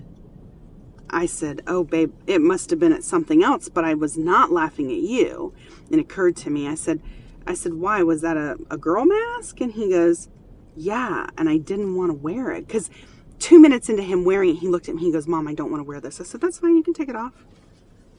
I 1.09 1.27
said, 1.27 1.61
Oh, 1.67 1.83
babe, 1.83 2.13
it 2.25 2.41
must 2.41 2.71
have 2.71 2.79
been 2.79 2.91
at 2.91 3.03
something 3.03 3.43
else, 3.43 3.69
but 3.69 3.85
I 3.85 3.93
was 3.93 4.17
not 4.17 4.51
laughing 4.51 4.91
at 4.91 4.97
you. 4.97 5.53
And 5.91 5.99
it 5.99 6.03
occurred 6.03 6.35
to 6.37 6.49
me, 6.49 6.67
I 6.67 6.75
said, 6.75 7.01
I 7.45 7.53
said, 7.53 7.75
Why? 7.75 8.01
Was 8.01 8.21
that 8.21 8.37
a, 8.37 8.57
a 8.71 8.77
girl 8.77 9.05
mask? 9.05 9.61
And 9.61 9.71
he 9.73 9.91
goes, 9.91 10.27
Yeah. 10.75 11.27
And 11.37 11.47
I 11.47 11.57
didn't 11.57 11.95
want 11.95 12.09
to 12.09 12.15
wear 12.15 12.51
it. 12.51 12.67
Because 12.67 12.89
two 13.37 13.61
minutes 13.61 13.89
into 13.89 14.01
him 14.01 14.25
wearing 14.25 14.49
it, 14.51 14.59
he 14.59 14.67
looked 14.67 14.89
at 14.89 14.95
me, 14.95 15.03
he 15.03 15.11
goes, 15.11 15.27
Mom, 15.27 15.47
I 15.47 15.53
don't 15.53 15.69
want 15.69 15.81
to 15.81 15.87
wear 15.87 16.01
this. 16.01 16.19
I 16.19 16.23
said, 16.23 16.41
That's 16.41 16.57
fine, 16.57 16.75
you 16.75 16.83
can 16.83 16.95
take 16.95 17.09
it 17.09 17.15
off. 17.15 17.45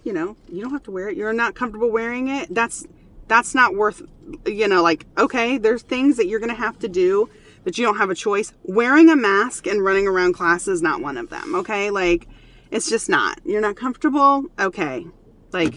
You 0.05 0.13
know, 0.13 0.37
you 0.49 0.63
don't 0.63 0.71
have 0.71 0.85
to 0.85 0.93
wear 0.93 1.09
it. 1.09 1.17
You're 1.17 1.33
not 1.33 1.57
comfortable 1.57 1.91
wearing 1.91 2.29
it. 2.29 2.55
That's 2.55 2.87
that's 3.29 3.55
not 3.55 3.75
worth 3.75 4.03
you 4.47 4.69
know, 4.69 4.83
like, 4.83 5.07
okay, 5.19 5.59
there's 5.59 5.83
things 5.83 6.17
that 6.17 6.27
you're 6.27 6.41
gonna 6.41 6.55
have 6.55 6.79
to 6.81 6.89
do 6.89 7.29
that 7.65 7.79
you 7.79 7.85
don't 7.85 7.99
have 7.99 8.11
a 8.11 8.15
choice. 8.15 8.53
Wearing 8.63 9.09
a 9.09 9.17
mask 9.17 9.67
and 9.67 9.85
running 9.85 10.07
around 10.07 10.35
class 10.35 10.69
is 10.69 10.83
not 10.83 11.01
one 11.01 11.17
of 11.17 11.31
them, 11.31 11.55
okay? 11.55 11.91
Like 11.91 12.29
it's 12.71 12.89
just 12.89 13.09
not. 13.09 13.41
You're 13.45 13.61
not 13.61 13.77
comfortable? 13.77 14.45
Okay. 14.59 15.07
Like, 15.53 15.75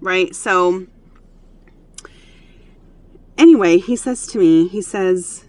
right? 0.00 0.34
So, 0.34 0.86
anyway, 3.36 3.78
he 3.78 3.96
says 3.96 4.26
to 4.28 4.38
me, 4.38 4.68
he 4.68 4.82
says, 4.82 5.44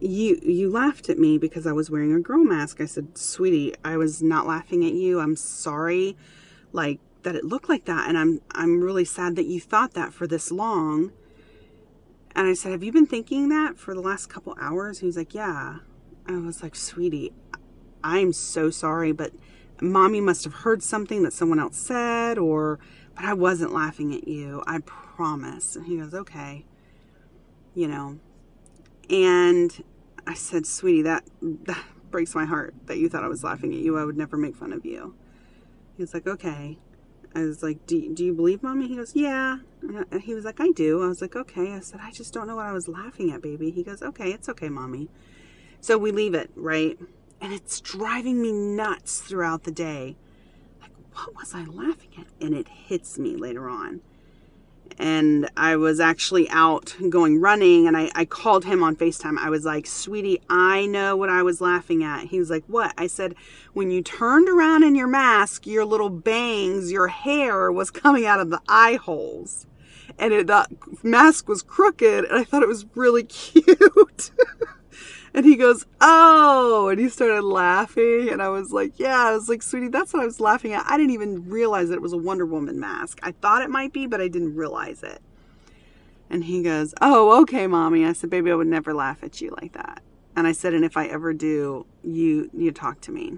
you 0.00 0.38
you 0.44 0.70
laughed 0.70 1.08
at 1.08 1.18
me 1.18 1.38
because 1.38 1.66
I 1.66 1.72
was 1.72 1.90
wearing 1.90 2.14
a 2.14 2.20
girl 2.20 2.44
mask. 2.44 2.80
I 2.80 2.84
said, 2.84 3.18
"Sweetie, 3.18 3.74
I 3.84 3.96
was 3.96 4.22
not 4.22 4.46
laughing 4.46 4.84
at 4.84 4.92
you. 4.92 5.18
I'm 5.18 5.34
sorry 5.34 6.16
like 6.72 7.00
that 7.22 7.34
it 7.34 7.44
looked 7.44 7.68
like 7.68 7.84
that 7.86 8.08
and 8.08 8.16
I'm 8.16 8.40
I'm 8.52 8.80
really 8.80 9.04
sad 9.04 9.36
that 9.36 9.46
you 9.46 9.60
thought 9.60 9.94
that 9.94 10.12
for 10.12 10.26
this 10.26 10.50
long." 10.50 11.12
And 12.34 12.46
I 12.46 12.54
said, 12.54 12.72
"Have 12.72 12.82
you 12.82 12.92
been 12.92 13.06
thinking 13.06 13.48
that 13.48 13.78
for 13.78 13.94
the 13.94 14.00
last 14.00 14.28
couple 14.28 14.56
hours?" 14.60 15.00
He 15.00 15.06
was 15.06 15.16
like, 15.16 15.34
"Yeah." 15.34 15.78
I 16.26 16.36
was 16.36 16.62
like, 16.62 16.76
"Sweetie, 16.76 17.32
I'm 18.04 18.32
so 18.32 18.70
sorry, 18.70 19.12
but 19.12 19.32
mommy 19.80 20.20
must 20.20 20.44
have 20.44 20.54
heard 20.54 20.82
something 20.82 21.22
that 21.22 21.32
someone 21.32 21.58
else 21.58 21.76
said, 21.76 22.38
or, 22.38 22.78
but 23.14 23.24
I 23.24 23.34
wasn't 23.34 23.72
laughing 23.72 24.14
at 24.14 24.26
you. 24.26 24.62
I 24.66 24.78
promise. 24.80 25.76
And 25.76 25.86
he 25.86 25.98
goes, 25.98 26.14
okay. 26.14 26.64
You 27.74 27.88
know, 27.88 28.18
and 29.08 29.84
I 30.26 30.34
said, 30.34 30.66
sweetie, 30.66 31.02
that, 31.02 31.24
that 31.40 31.84
breaks 32.10 32.34
my 32.34 32.44
heart 32.44 32.74
that 32.86 32.98
you 32.98 33.08
thought 33.08 33.22
I 33.22 33.28
was 33.28 33.44
laughing 33.44 33.72
at 33.72 33.80
you. 33.80 33.98
I 33.98 34.04
would 34.04 34.16
never 34.16 34.36
make 34.36 34.56
fun 34.56 34.72
of 34.72 34.84
you. 34.84 35.14
He 35.96 36.02
was 36.02 36.14
like, 36.14 36.26
okay. 36.26 36.78
I 37.34 37.42
was 37.42 37.62
like, 37.62 37.86
do, 37.86 38.14
do 38.14 38.24
you 38.24 38.32
believe 38.32 38.62
mommy? 38.62 38.88
He 38.88 38.96
goes, 38.96 39.14
yeah. 39.14 39.58
And 39.82 40.22
he 40.22 40.34
was 40.34 40.44
like, 40.44 40.60
I 40.60 40.70
do. 40.70 41.02
I 41.02 41.08
was 41.08 41.20
like, 41.20 41.36
okay. 41.36 41.72
I 41.72 41.80
said, 41.80 42.00
I 42.02 42.10
just 42.10 42.32
don't 42.32 42.46
know 42.46 42.56
what 42.56 42.66
I 42.66 42.72
was 42.72 42.88
laughing 42.88 43.30
at, 43.30 43.42
baby. 43.42 43.70
He 43.70 43.82
goes, 43.82 44.02
okay, 44.02 44.32
it's 44.32 44.48
okay, 44.48 44.68
mommy. 44.68 45.08
So 45.80 45.96
we 45.98 46.10
leave 46.10 46.34
it, 46.34 46.50
right? 46.56 46.98
and 47.40 47.52
it's 47.52 47.80
driving 47.80 48.40
me 48.40 48.52
nuts 48.52 49.20
throughout 49.20 49.64
the 49.64 49.70
day. 49.70 50.16
Like, 50.80 50.90
what 51.12 51.34
was 51.36 51.54
I 51.54 51.64
laughing 51.64 52.10
at? 52.18 52.26
And 52.40 52.54
it 52.54 52.68
hits 52.68 53.18
me 53.18 53.36
later 53.36 53.68
on. 53.68 54.00
And 54.98 55.48
I 55.56 55.76
was 55.76 56.00
actually 56.00 56.48
out 56.50 56.96
going 57.08 57.40
running 57.40 57.86
and 57.86 57.96
I, 57.96 58.10
I 58.16 58.24
called 58.24 58.64
him 58.64 58.82
on 58.82 58.96
FaceTime. 58.96 59.38
I 59.38 59.48
was 59.48 59.64
like, 59.64 59.86
sweetie, 59.86 60.42
I 60.50 60.86
know 60.86 61.16
what 61.16 61.30
I 61.30 61.42
was 61.42 61.60
laughing 61.60 62.02
at. 62.02 62.26
He 62.26 62.38
was 62.40 62.50
like, 62.50 62.64
what? 62.66 62.92
I 62.98 63.06
said, 63.06 63.36
when 63.74 63.92
you 63.92 64.02
turned 64.02 64.48
around 64.48 64.82
in 64.82 64.96
your 64.96 65.06
mask, 65.06 65.66
your 65.66 65.84
little 65.84 66.10
bangs, 66.10 66.90
your 66.90 67.06
hair 67.08 67.70
was 67.70 67.92
coming 67.92 68.26
out 68.26 68.40
of 68.40 68.50
the 68.50 68.60
eye 68.68 68.96
holes. 68.96 69.66
And 70.18 70.32
it, 70.32 70.48
the 70.48 70.66
mask 71.04 71.48
was 71.48 71.62
crooked 71.62 72.24
and 72.24 72.36
I 72.36 72.42
thought 72.42 72.64
it 72.64 72.68
was 72.68 72.86
really 72.96 73.22
cute. 73.24 74.32
And 75.38 75.46
he 75.46 75.54
goes, 75.54 75.86
Oh, 76.00 76.88
and 76.88 76.98
he 76.98 77.08
started 77.08 77.44
laughing. 77.44 78.28
And 78.28 78.42
I 78.42 78.48
was 78.48 78.72
like, 78.72 78.98
Yeah, 78.98 79.16
I 79.16 79.30
was 79.30 79.48
like, 79.48 79.62
Sweetie, 79.62 79.86
that's 79.86 80.12
what 80.12 80.20
I 80.20 80.26
was 80.26 80.40
laughing 80.40 80.72
at. 80.72 80.84
I 80.84 80.96
didn't 80.96 81.12
even 81.12 81.48
realize 81.48 81.90
that 81.90 81.94
it 81.94 82.02
was 82.02 82.12
a 82.12 82.16
Wonder 82.16 82.44
Woman 82.44 82.80
mask. 82.80 83.20
I 83.22 83.30
thought 83.30 83.62
it 83.62 83.70
might 83.70 83.92
be, 83.92 84.08
but 84.08 84.20
I 84.20 84.26
didn't 84.26 84.56
realize 84.56 85.04
it. 85.04 85.22
And 86.28 86.42
he 86.42 86.64
goes, 86.64 86.92
Oh, 87.00 87.40
okay, 87.42 87.68
mommy. 87.68 88.04
I 88.04 88.14
said, 88.14 88.30
Baby, 88.30 88.50
I 88.50 88.56
would 88.56 88.66
never 88.66 88.92
laugh 88.92 89.22
at 89.22 89.40
you 89.40 89.56
like 89.62 89.74
that. 89.74 90.02
And 90.34 90.48
I 90.48 90.50
said, 90.50 90.74
And 90.74 90.84
if 90.84 90.96
I 90.96 91.06
ever 91.06 91.32
do, 91.32 91.86
you, 92.02 92.50
you 92.52 92.72
talk 92.72 93.00
to 93.02 93.12
me. 93.12 93.34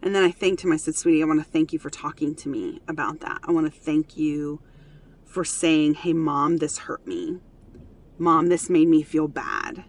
And 0.00 0.14
then 0.14 0.22
I 0.22 0.30
thanked 0.30 0.62
him. 0.62 0.70
I 0.70 0.76
said, 0.76 0.94
Sweetie, 0.94 1.24
I 1.24 1.26
want 1.26 1.44
to 1.44 1.50
thank 1.50 1.72
you 1.72 1.80
for 1.80 1.90
talking 1.90 2.36
to 2.36 2.48
me 2.48 2.80
about 2.86 3.18
that. 3.18 3.40
I 3.42 3.50
want 3.50 3.66
to 3.66 3.80
thank 3.80 4.16
you 4.16 4.60
for 5.24 5.44
saying, 5.44 5.94
Hey, 5.94 6.12
mom, 6.12 6.58
this 6.58 6.78
hurt 6.78 7.04
me 7.04 7.40
Mom, 8.18 8.48
this 8.48 8.68
made 8.68 8.88
me 8.88 9.02
feel 9.02 9.28
bad. 9.28 9.84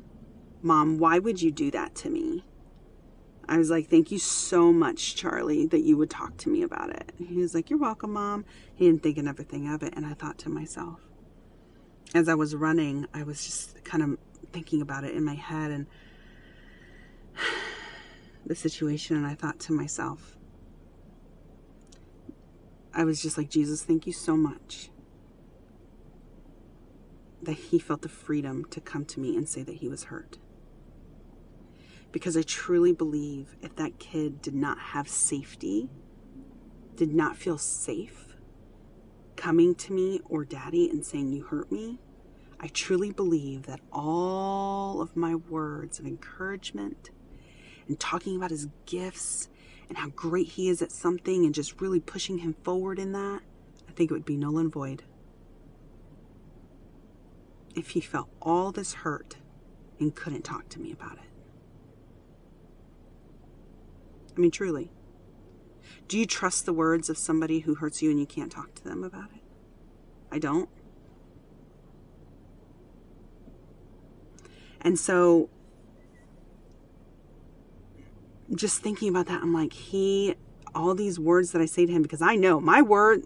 Mom, 0.62 0.98
why 0.98 1.20
would 1.20 1.42
you 1.42 1.52
do 1.52 1.70
that 1.72 1.94
to 1.96 2.10
me? 2.10 2.44
I 3.48 3.58
was 3.58 3.70
like, 3.70 3.90
Thank 3.90 4.12
you 4.12 4.20
so 4.20 4.72
much, 4.72 5.16
Charlie, 5.16 5.68
that 5.68 5.82
you 5.82 5.98
would 5.98 6.10
talk 6.10 6.38
to 6.38 6.50
me 6.50 6.64
about 6.64 6.90
it. 6.90 7.12
He 7.18 7.36
was 7.36 7.54
like, 7.54 7.70
You're 7.70 7.80
welcome, 7.80 8.14
Mom. 8.14 8.46
He 8.74 8.86
didn't 8.86 9.04
think 9.04 9.18
of 9.18 9.28
everything 9.28 9.68
of 9.68 9.84
it. 9.84 9.94
And 9.96 10.06
I 10.06 10.14
thought 10.14 10.38
to 10.40 10.50
myself, 10.50 11.02
as 12.16 12.30
I 12.30 12.36
was 12.36 12.56
running, 12.56 13.08
I 13.14 13.24
was 13.24 13.44
just 13.44 13.84
kind 13.84 14.04
of 14.04 14.18
thinking 14.54 14.82
about 14.82 15.04
it 15.04 15.16
in 15.16 15.24
my 15.24 15.36
head 15.36 15.72
and 15.72 15.88
the 18.46 18.56
situation. 18.56 19.18
And 19.18 19.28
I 19.28 19.36
thought 19.36 19.60
to 19.62 19.74
myself, 19.74 20.38
I 22.94 23.04
was 23.04 23.22
just 23.22 23.38
like, 23.38 23.50
Jesus, 23.50 23.84
thank 23.84 24.08
you 24.08 24.14
so 24.14 24.38
much 24.38 24.90
that 27.46 27.54
he 27.54 27.80
felt 27.80 28.02
the 28.02 28.10
freedom 28.10 28.66
to 28.66 28.82
come 28.82 29.06
to 29.06 29.20
me 29.20 29.36
and 29.36 29.48
say 29.48 29.64
that 29.64 29.76
he 29.76 29.88
was 29.88 30.06
hurt. 30.06 30.38
Because 32.12 32.38
I 32.38 32.44
truly 32.44 32.94
believe 32.94 33.56
if 33.62 33.76
that 33.76 34.00
kid 34.00 34.42
did 34.42 34.54
not 34.54 34.78
have 34.78 35.10
safety, 35.10 35.90
did 36.96 37.14
not 37.14 37.36
feel 37.36 37.58
safe 37.58 38.36
coming 39.36 39.76
to 39.76 39.92
me 39.92 40.22
or 40.26 40.46
daddy 40.46 40.90
and 40.90 41.06
saying, 41.06 41.32
You 41.32 41.44
hurt 41.44 41.72
me, 41.72 42.00
I 42.60 42.68
truly 42.68 43.12
believe 43.12 43.64
that 43.64 43.82
all 43.92 45.02
of 45.02 45.18
my 45.18 45.36
words 45.36 46.00
of 46.00 46.06
encouragement 46.06 47.10
and 47.88 48.00
talking 48.00 48.38
about 48.38 48.52
his 48.52 48.68
gifts 48.86 49.50
and 49.90 49.98
how 49.98 50.10
great 50.10 50.48
he 50.48 50.70
is 50.70 50.82
at 50.82 50.92
something 50.92 51.46
and 51.46 51.54
just 51.54 51.82
really 51.82 52.00
pushing 52.00 52.38
him 52.38 52.56
forward 52.64 53.00
in 53.00 53.12
that, 53.12 53.42
I 53.90 53.92
think 53.92 54.12
it 54.12 54.14
would 54.14 54.24
be 54.24 54.38
null 54.38 54.60
and 54.60 54.72
void 54.72 55.04
if 57.76 57.92
he 57.92 58.02
felt 58.02 58.30
all 58.42 58.72
this 58.72 58.94
hurt 58.94 59.38
and 60.00 60.16
couldn't 60.16 60.44
talk 60.44 60.70
to 60.70 60.80
me 60.80 60.92
about 60.92 61.14
it? 61.14 61.30
I 64.36 64.40
mean, 64.40 64.52
truly. 64.52 64.92
Do 66.08 66.18
you 66.18 66.26
trust 66.26 66.66
the 66.66 66.74
words 66.74 67.10
of 67.10 67.18
somebody 67.18 67.60
who 67.60 67.76
hurts 67.76 68.02
you 68.02 68.10
and 68.10 68.20
you 68.20 68.26
can't 68.26 68.52
talk 68.52 68.76
to 68.76 68.84
them 68.84 69.04
about 69.04 69.30
it? 69.34 69.42
I 70.32 70.40
don't. 70.40 70.70
And 74.82 75.00
so, 75.00 75.50
just 78.54 78.82
thinking 78.82 79.10
about 79.10 79.28
that, 79.28 79.42
I'm 79.42 79.54
like, 79.54 79.72
he, 79.72 80.36
all 80.76 80.94
these 80.94 81.20
words 81.20 81.52
that 81.52 81.62
I 81.62 81.66
say 81.66 81.86
to 81.86 81.92
him, 81.92 82.02
because 82.02 82.22
I 82.22 82.36
know 82.36 82.60
my 82.60 82.82
word, 82.82 83.24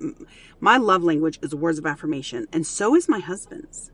my 0.59 0.77
love 0.77 1.03
language 1.03 1.39
is 1.41 1.55
words 1.55 1.79
of 1.79 1.85
affirmation, 1.85 2.45
and 2.53 2.65
so 2.65 2.95
is 2.95 3.09
my 3.09 3.19
husband's. 3.19 3.91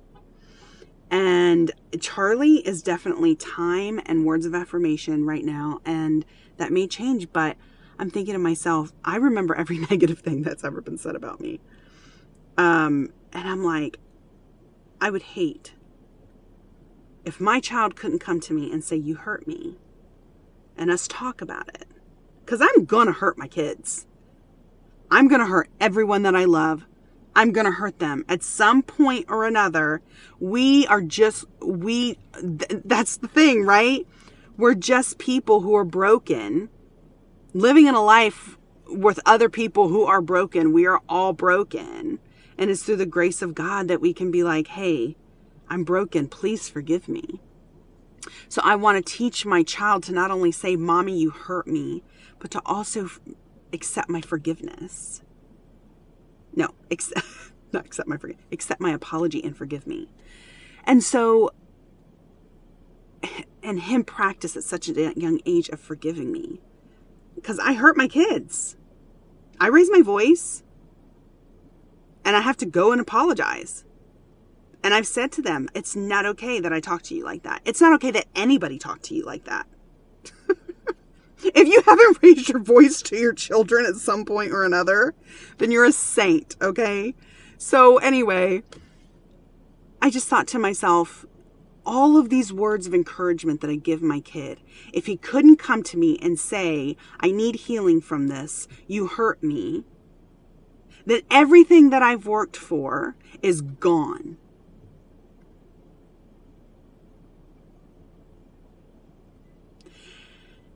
And 1.14 1.72
Charlie 2.02 2.68
is 2.68 2.82
definitely 2.82 3.36
time 3.36 4.02
and 4.08 4.26
words 4.26 4.48
of 4.48 4.56
affirmation 4.56 5.28
right 5.28 5.46
now. 5.46 5.80
And 5.86 6.26
that 6.58 6.72
may 6.72 6.88
change, 6.88 7.32
but 7.32 7.56
I'm 8.00 8.10
thinking 8.10 8.34
to 8.34 8.40
myself, 8.40 8.92
I 9.06 9.18
remember 9.18 9.54
every 9.54 9.78
negative 9.92 10.22
thing 10.22 10.42
that's 10.42 10.64
ever 10.64 10.82
been 10.82 10.98
said 10.98 11.16
about 11.16 11.40
me. 11.40 11.60
Um, 12.58 13.14
and 13.32 13.48
I'm 13.48 13.64
like, 13.64 14.00
I 15.00 15.12
would 15.12 15.22
hate 15.22 15.76
if 17.24 17.40
my 17.40 17.60
child 17.60 17.96
couldn't 17.96 18.18
come 18.18 18.40
to 18.40 18.54
me 18.56 18.72
and 18.72 18.84
say, 18.84 18.96
You 18.96 19.14
hurt 19.14 19.48
me, 19.48 19.78
and 20.76 20.90
us 20.90 21.08
talk 21.08 21.42
about 21.42 21.70
it. 21.76 21.86
Because 22.44 22.60
I'm 22.60 22.86
going 22.86 23.06
to 23.06 23.14
hurt 23.14 23.38
my 23.38 23.48
kids. 23.48 24.08
I'm 25.12 25.28
going 25.28 25.42
to 25.42 25.48
hurt 25.48 25.70
everyone 25.80 26.24
that 26.24 26.36
I 26.36 26.46
love. 26.46 26.88
I'm 27.36 27.52
going 27.52 27.66
to 27.66 27.72
hurt 27.72 28.00
them 28.00 28.26
at 28.30 28.44
some 28.44 28.84
point 28.84 29.26
or 29.30 29.46
another. 29.46 30.02
We 30.40 30.86
are 30.88 31.02
just, 31.02 31.46
we, 31.62 32.18
th- 32.34 32.82
that's 32.86 33.18
the 33.18 33.28
thing, 33.28 33.66
right? 33.66 34.06
We're 34.58 34.76
just 34.76 35.18
people 35.18 35.62
who 35.62 35.74
are 35.76 35.86
broken, 35.86 36.70
living 37.54 37.88
in 37.88 37.96
a 37.96 38.04
life 38.04 38.58
with 38.88 39.20
other 39.26 39.50
people 39.50 39.88
who 39.88 40.04
are 40.04 40.22
broken. 40.22 40.74
We 40.74 40.86
are 40.86 41.02
all 41.10 41.34
broken. 41.34 42.20
And 42.58 42.70
it's 42.70 42.84
through 42.84 42.98
the 42.98 43.06
grace 43.06 43.42
of 43.42 43.56
God 43.56 43.88
that 43.88 44.02
we 44.02 44.14
can 44.14 44.30
be 44.30 44.44
like, 44.44 44.68
hey, 44.68 45.16
I'm 45.70 45.84
broken. 45.84 46.28
Please 46.28 46.70
forgive 46.70 47.08
me. 47.08 47.42
So 48.48 48.62
I 48.64 48.76
want 48.76 49.04
to 49.04 49.14
teach 49.14 49.46
my 49.46 49.64
child 49.64 50.04
to 50.04 50.12
not 50.12 50.32
only 50.32 50.52
say, 50.52 50.76
Mommy, 50.76 51.18
you 51.18 51.32
hurt 51.32 51.68
me, 51.68 52.04
but 52.40 52.52
to 52.52 52.62
also 52.66 53.10
accept 53.74 54.10
my 54.10 54.22
forgiveness. 54.22 55.24
No, 56.56 56.70
accept, 56.92 57.26
not 57.72 57.86
accept 57.86 58.08
my 58.08 58.18
forgiveness, 58.18 58.46
accept 58.52 58.82
my 58.82 58.92
apology 58.92 59.44
and 59.44 59.56
forgive 59.56 59.88
me. 59.88 60.10
And 60.84 61.04
so, 61.04 61.52
and 63.64 63.82
him 63.82 64.04
practice 64.04 64.56
at 64.56 64.64
such 64.64 64.90
a 64.90 65.14
young 65.16 65.40
age 65.46 65.70
of 65.70 65.80
forgiving 65.80 66.32
me. 66.32 66.62
Because 67.36 67.60
I 67.60 67.74
hurt 67.74 67.98
my 67.98 68.08
kids. 68.08 68.78
I 69.60 69.68
raise 69.68 69.90
my 69.90 70.02
voice 70.02 70.64
and 72.26 72.36
I 72.36 72.42
have 72.42 72.58
to 72.58 72.66
go 72.66 72.92
and 72.92 73.02
apologize. 73.02 73.84
And 74.84 74.94
I've 74.94 75.08
said 75.08 75.32
to 75.34 75.42
them, 75.42 75.70
it's 75.74 75.96
not 75.96 76.26
okay 76.26 76.60
that 76.60 76.74
I 76.74 76.80
talk 76.80 77.04
to 77.04 77.16
you 77.16 77.24
like 77.24 77.44
that. 77.44 77.62
It's 77.66 77.80
not 77.80 77.94
okay 77.94 78.12
that 78.12 78.28
anybody 78.36 78.78
talk 78.78 79.02
to 79.04 79.16
you 79.16 79.24
like 79.24 79.46
that. 79.46 79.66
if 81.44 81.68
you 81.68 81.82
haven't 81.86 82.18
raised 82.24 82.50
your 82.50 82.60
voice 82.60 83.02
to 83.04 83.18
your 83.18 83.34
children 83.34 83.86
at 83.86 83.96
some 83.96 84.26
point 84.26 84.52
or 84.52 84.64
another, 84.64 85.14
then 85.58 85.72
you're 85.72 85.86
a 85.86 85.92
saint, 85.92 86.56
okay? 86.62 87.14
So, 87.58 87.98
anyway, 87.98 88.64
I 90.02 90.10
just 90.10 90.28
thought 90.28 90.48
to 90.48 90.60
myself, 90.60 91.26
all 91.86 92.18
of 92.18 92.30
these 92.30 92.54
words 92.54 92.88
of 92.88 92.94
encouragement 92.94 93.62
that 93.62 93.70
I 93.70 93.76
give 93.76 94.02
my 94.02 94.20
kid, 94.20 94.60
if 94.94 95.06
he 95.06 95.18
couldn't 95.18 95.58
come 95.58 95.84
to 95.84 95.98
me 95.98 96.18
and 96.22 96.40
say, 96.40 96.96
I 97.20 97.32
need 97.32 97.56
healing 97.56 98.02
from 98.02 98.28
this, 98.28 98.68
you 98.88 99.08
hurt 99.08 99.44
me, 99.44 99.84
then 101.06 101.22
everything 101.30 101.90
that 101.90 102.02
I've 102.02 102.26
worked 102.26 102.56
for 102.56 103.16
is 103.42 103.62
gone. 103.62 104.38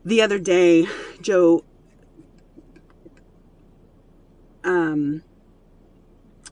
The 0.08 0.22
other 0.22 0.40
day, 0.40 0.88
Joe 1.20 1.66
um, 4.64 5.22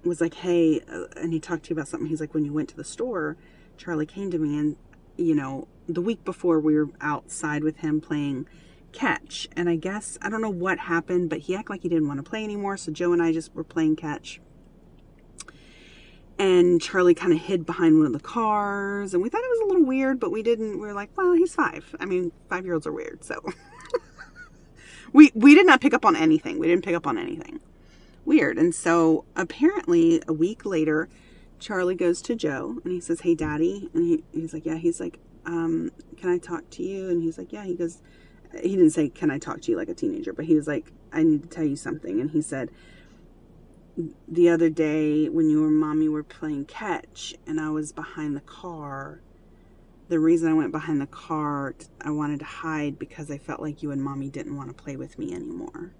was 0.03 0.19
like, 0.19 0.33
Hey, 0.33 0.81
uh, 0.81 1.05
and 1.15 1.31
he 1.31 1.39
talked 1.39 1.63
to 1.63 1.69
you 1.69 1.75
about 1.77 1.88
something. 1.88 2.09
He's 2.09 2.19
like, 2.19 2.33
When 2.33 2.43
you 2.43 2.51
went 2.51 2.67
to 2.67 2.75
the 2.75 2.83
store, 2.83 3.38
Charlie 3.77 4.05
came 4.05 4.29
to 4.31 4.38
me, 4.38 4.59
and, 4.59 4.75
you 5.15 5.33
know, 5.33 5.69
the 5.88 6.01
week 6.01 6.25
before 6.25 6.59
we 6.59 6.75
were 6.75 6.89
outside 7.00 7.63
with 7.63 7.77
him 7.77 8.01
playing 8.01 8.45
catch. 8.91 9.47
And 9.55 9.69
I 9.69 9.77
guess, 9.77 10.17
I 10.21 10.29
don't 10.29 10.41
know 10.41 10.50
what 10.50 10.77
happened, 10.77 11.29
but 11.29 11.39
he 11.39 11.55
acted 11.55 11.69
like 11.69 11.83
he 11.83 11.88
didn't 11.88 12.09
want 12.09 12.17
to 12.17 12.29
play 12.29 12.43
anymore. 12.43 12.75
So 12.75 12.91
Joe 12.91 13.13
and 13.13 13.24
I 13.24 13.31
just 13.31 13.55
were 13.55 13.63
playing 13.63 13.95
catch. 13.95 14.41
And 16.38 16.82
Charlie 16.82 17.15
kind 17.15 17.31
of 17.31 17.40
hid 17.40 17.66
behind 17.66 17.98
one 17.98 18.07
of 18.07 18.14
the 18.14 18.20
cars. 18.20 19.14
And 19.14 19.24
we 19.24 19.29
thought 19.29 19.42
it 19.42 19.50
was 19.50 19.62
a 19.62 19.66
little 19.68 19.86
weird, 19.86 20.20
but 20.20 20.31
we 20.31 20.44
didn't. 20.44 20.74
We 20.74 20.88
were 20.88 20.94
like, 20.94 21.09
well, 21.16 21.33
he's 21.33 21.55
five. 21.55 21.96
I 22.00 22.05
mean, 22.05 22.31
five 22.50 22.66
year 22.66 22.74
olds 22.74 22.86
are 22.86 22.92
weird. 22.92 23.24
So 23.24 23.42
we, 25.14 25.31
we 25.33 25.55
did 25.55 25.66
not 25.66 25.79
pick 25.79 25.94
up 25.94 26.05
on 26.05 26.16
anything. 26.16 26.59
We 26.59 26.68
didn't 26.68 26.83
pick 26.83 26.96
up 26.96 27.07
on 27.07 27.18
anything 27.18 27.62
weird. 28.25 28.57
And 28.57 28.74
so 28.74 29.24
apparently 29.36 30.22
a 30.27 30.33
week 30.33 30.66
later, 30.66 31.07
Charlie 31.59 31.96
goes 31.96 32.22
to 32.24 32.36
Joe 32.36 32.79
and 32.83 32.92
he 32.92 33.00
says, 33.00 33.22
Hey, 33.22 33.36
daddy. 33.36 33.90
And 33.94 34.03
he, 34.03 34.24
he's 34.31 34.53
like, 34.53 34.66
Yeah. 34.66 34.75
He's 34.75 35.00
like, 35.00 35.20
um, 35.46 35.92
Can 36.18 36.29
I 36.29 36.38
talk 36.38 36.70
to 36.72 36.83
you? 36.83 37.09
And 37.09 37.22
he's 37.22 37.38
like, 37.38 37.53
Yeah. 37.53 37.64
He 37.64 37.75
goes, 37.75 38.01
he 38.62 38.75
didn't 38.75 38.92
say, 38.92 39.09
Can 39.09 39.31
I 39.31 39.38
talk 39.38 39.62
to 39.62 39.72
you 39.72 39.77
like 39.77 39.90
a 39.90 39.94
teenager? 39.94 40.33
But 40.33 40.46
he 40.46 40.55
was 40.55 40.68
like, 40.68 40.92
I 41.14 41.24
need 41.24 41.44
to 41.44 41.50
tell 41.50 41.64
you 41.64 41.75
something. 41.75 42.20
And 42.20 42.31
he 42.31 42.42
said, 42.42 42.70
The 44.27 44.50
other 44.50 44.70
day 44.70 45.29
when 45.29 45.50
you 45.50 45.66
and 45.66 45.79
mommy 45.79 46.10
were 46.10 46.24
playing 46.24 46.66
catch 46.66 47.34
and 47.48 47.62
I 47.62 47.70
was 47.70 47.94
behind 47.94 48.36
the 48.36 48.42
car, 48.42 49.22
the 50.10 50.20
reason 50.20 50.50
I 50.50 50.53
went 50.53 50.74
behind 50.74 51.00
the 51.00 51.08
car, 51.08 51.74
I 52.01 52.12
wanted 52.12 52.40
to 52.40 52.46
hide 52.46 53.00
because 53.00 53.31
I 53.31 53.38
felt 53.38 53.62
like 53.62 53.81
you 53.81 53.92
and 53.92 54.03
mommy 54.03 54.29
didn't 54.29 54.58
want 54.58 54.70
to 54.70 54.84
play 54.84 54.98
with 54.98 55.18
me 55.18 55.34
anymore. 55.34 55.94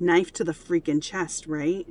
Knife 0.00 0.32
to 0.34 0.44
the 0.44 0.52
freaking 0.52 1.00
chest, 1.00 1.46
right? 1.46 1.86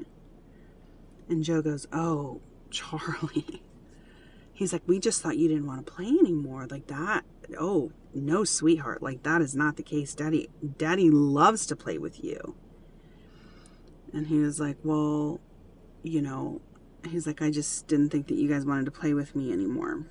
And 1.30 1.44
Joe 1.44 1.62
goes, 1.62 1.88
Oh, 1.94 2.42
Charlie. 2.70 3.64
He's 4.54 4.74
like, 4.74 4.84
We 4.86 5.00
just 5.00 5.22
thought 5.22 5.38
you 5.38 5.48
didn't 5.48 5.68
want 5.68 5.86
to 5.86 5.92
play 5.92 6.08
anymore. 6.08 6.68
Like 6.70 6.88
that. 6.88 7.24
Oh, 7.58 7.94
no, 8.14 8.44
sweetheart. 8.44 9.02
Like 9.02 9.24
that 9.24 9.42
is 9.42 9.56
not 9.56 9.78
the 9.78 9.84
case. 9.84 10.14
Daddy, 10.14 10.50
daddy 10.78 11.10
loves 11.10 11.66
to 11.68 11.78
play 11.78 11.98
with 11.98 12.24
you. 12.24 12.56
And 14.14 14.28
he 14.28 14.40
was 14.40 14.60
like, 14.60 14.78
Well, 14.84 15.40
you 16.04 16.22
know, 16.22 16.62
he's 17.08 17.28
like, 17.28 17.42
I 17.42 17.52
just 17.52 17.88
didn't 17.88 18.10
think 18.10 18.28
that 18.28 18.36
you 18.36 18.50
guys 18.50 18.66
wanted 18.66 18.86
to 18.86 18.92
play 18.92 19.14
with 19.14 19.36
me 19.36 19.52
anymore. 19.52 20.06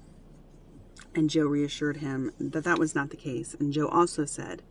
And 1.15 1.31
Joe 1.31 1.47
reassured 1.47 1.99
him 1.99 2.33
that 2.39 2.65
that 2.65 2.79
was 2.79 2.95
not 2.95 3.11
the 3.11 3.17
case. 3.17 3.55
And 3.59 3.73
Joe 3.73 3.89
also 3.89 4.25
said, 4.25 4.63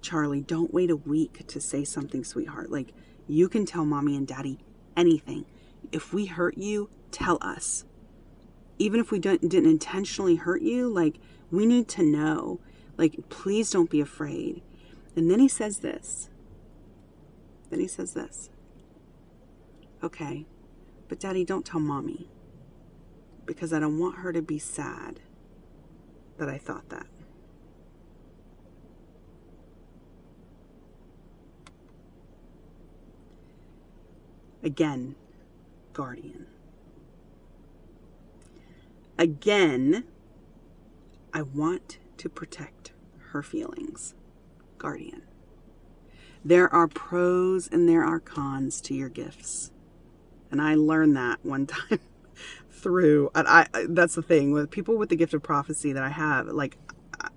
Charlie, 0.00 0.40
don't 0.40 0.72
wait 0.72 0.90
a 0.90 0.96
week 0.96 1.46
to 1.48 1.60
say 1.60 1.84
something, 1.84 2.24
sweetheart. 2.24 2.70
Like, 2.70 2.92
you 3.26 3.48
can 3.48 3.66
tell 3.66 3.84
mommy 3.84 4.16
and 4.16 4.26
daddy 4.26 4.60
anything. 4.96 5.44
If 5.92 6.12
we 6.12 6.26
hurt 6.26 6.56
you, 6.56 6.90
tell 7.10 7.38
us. 7.40 7.84
Even 8.78 9.00
if 9.00 9.10
we 9.10 9.18
didn't, 9.18 9.52
intentionally 9.52 10.36
hurt 10.36 10.62
you, 10.62 10.88
like, 10.88 11.18
we 11.50 11.66
need 11.66 11.88
to 11.88 12.02
know. 12.02 12.60
Like, 12.96 13.28
please 13.28 13.70
don't 13.70 13.90
be 13.90 14.00
afraid. 14.00 14.62
And 15.16 15.30
then 15.30 15.40
he 15.40 15.48
says 15.48 15.78
this. 15.78 16.28
Then 17.70 17.80
he 17.80 17.88
says 17.88 18.14
this. 18.14 18.50
Okay, 20.02 20.46
but 21.08 21.18
daddy, 21.18 21.44
don't 21.44 21.64
tell 21.64 21.80
mommy. 21.80 22.28
Because 23.44 23.72
I 23.72 23.80
don't 23.80 23.98
want 23.98 24.18
her 24.18 24.32
to 24.32 24.42
be 24.42 24.58
sad 24.58 25.20
that 26.38 26.48
I 26.48 26.58
thought 26.58 26.88
that. 26.90 27.06
Again, 34.62 35.14
guardian. 35.92 36.46
Again, 39.16 40.04
I 41.32 41.42
want 41.42 41.98
to 42.18 42.28
protect 42.28 42.92
her 43.30 43.42
feelings. 43.42 44.14
Guardian. 44.78 45.22
There 46.44 46.72
are 46.72 46.88
pros 46.88 47.68
and 47.68 47.88
there 47.88 48.04
are 48.04 48.20
cons 48.20 48.80
to 48.82 48.94
your 48.94 49.08
gifts. 49.08 49.72
And 50.50 50.62
I 50.62 50.74
learned 50.74 51.16
that 51.16 51.44
one 51.44 51.66
time 51.66 52.00
through 52.70 53.30
and 53.34 53.48
I 53.48 53.66
that's 53.88 54.14
the 54.14 54.22
thing 54.22 54.52
with 54.52 54.70
people 54.70 54.96
with 54.96 55.08
the 55.08 55.16
gift 55.16 55.34
of 55.34 55.42
prophecy 55.42 55.92
that 55.92 56.02
I 56.02 56.10
have 56.10 56.46
like 56.48 56.76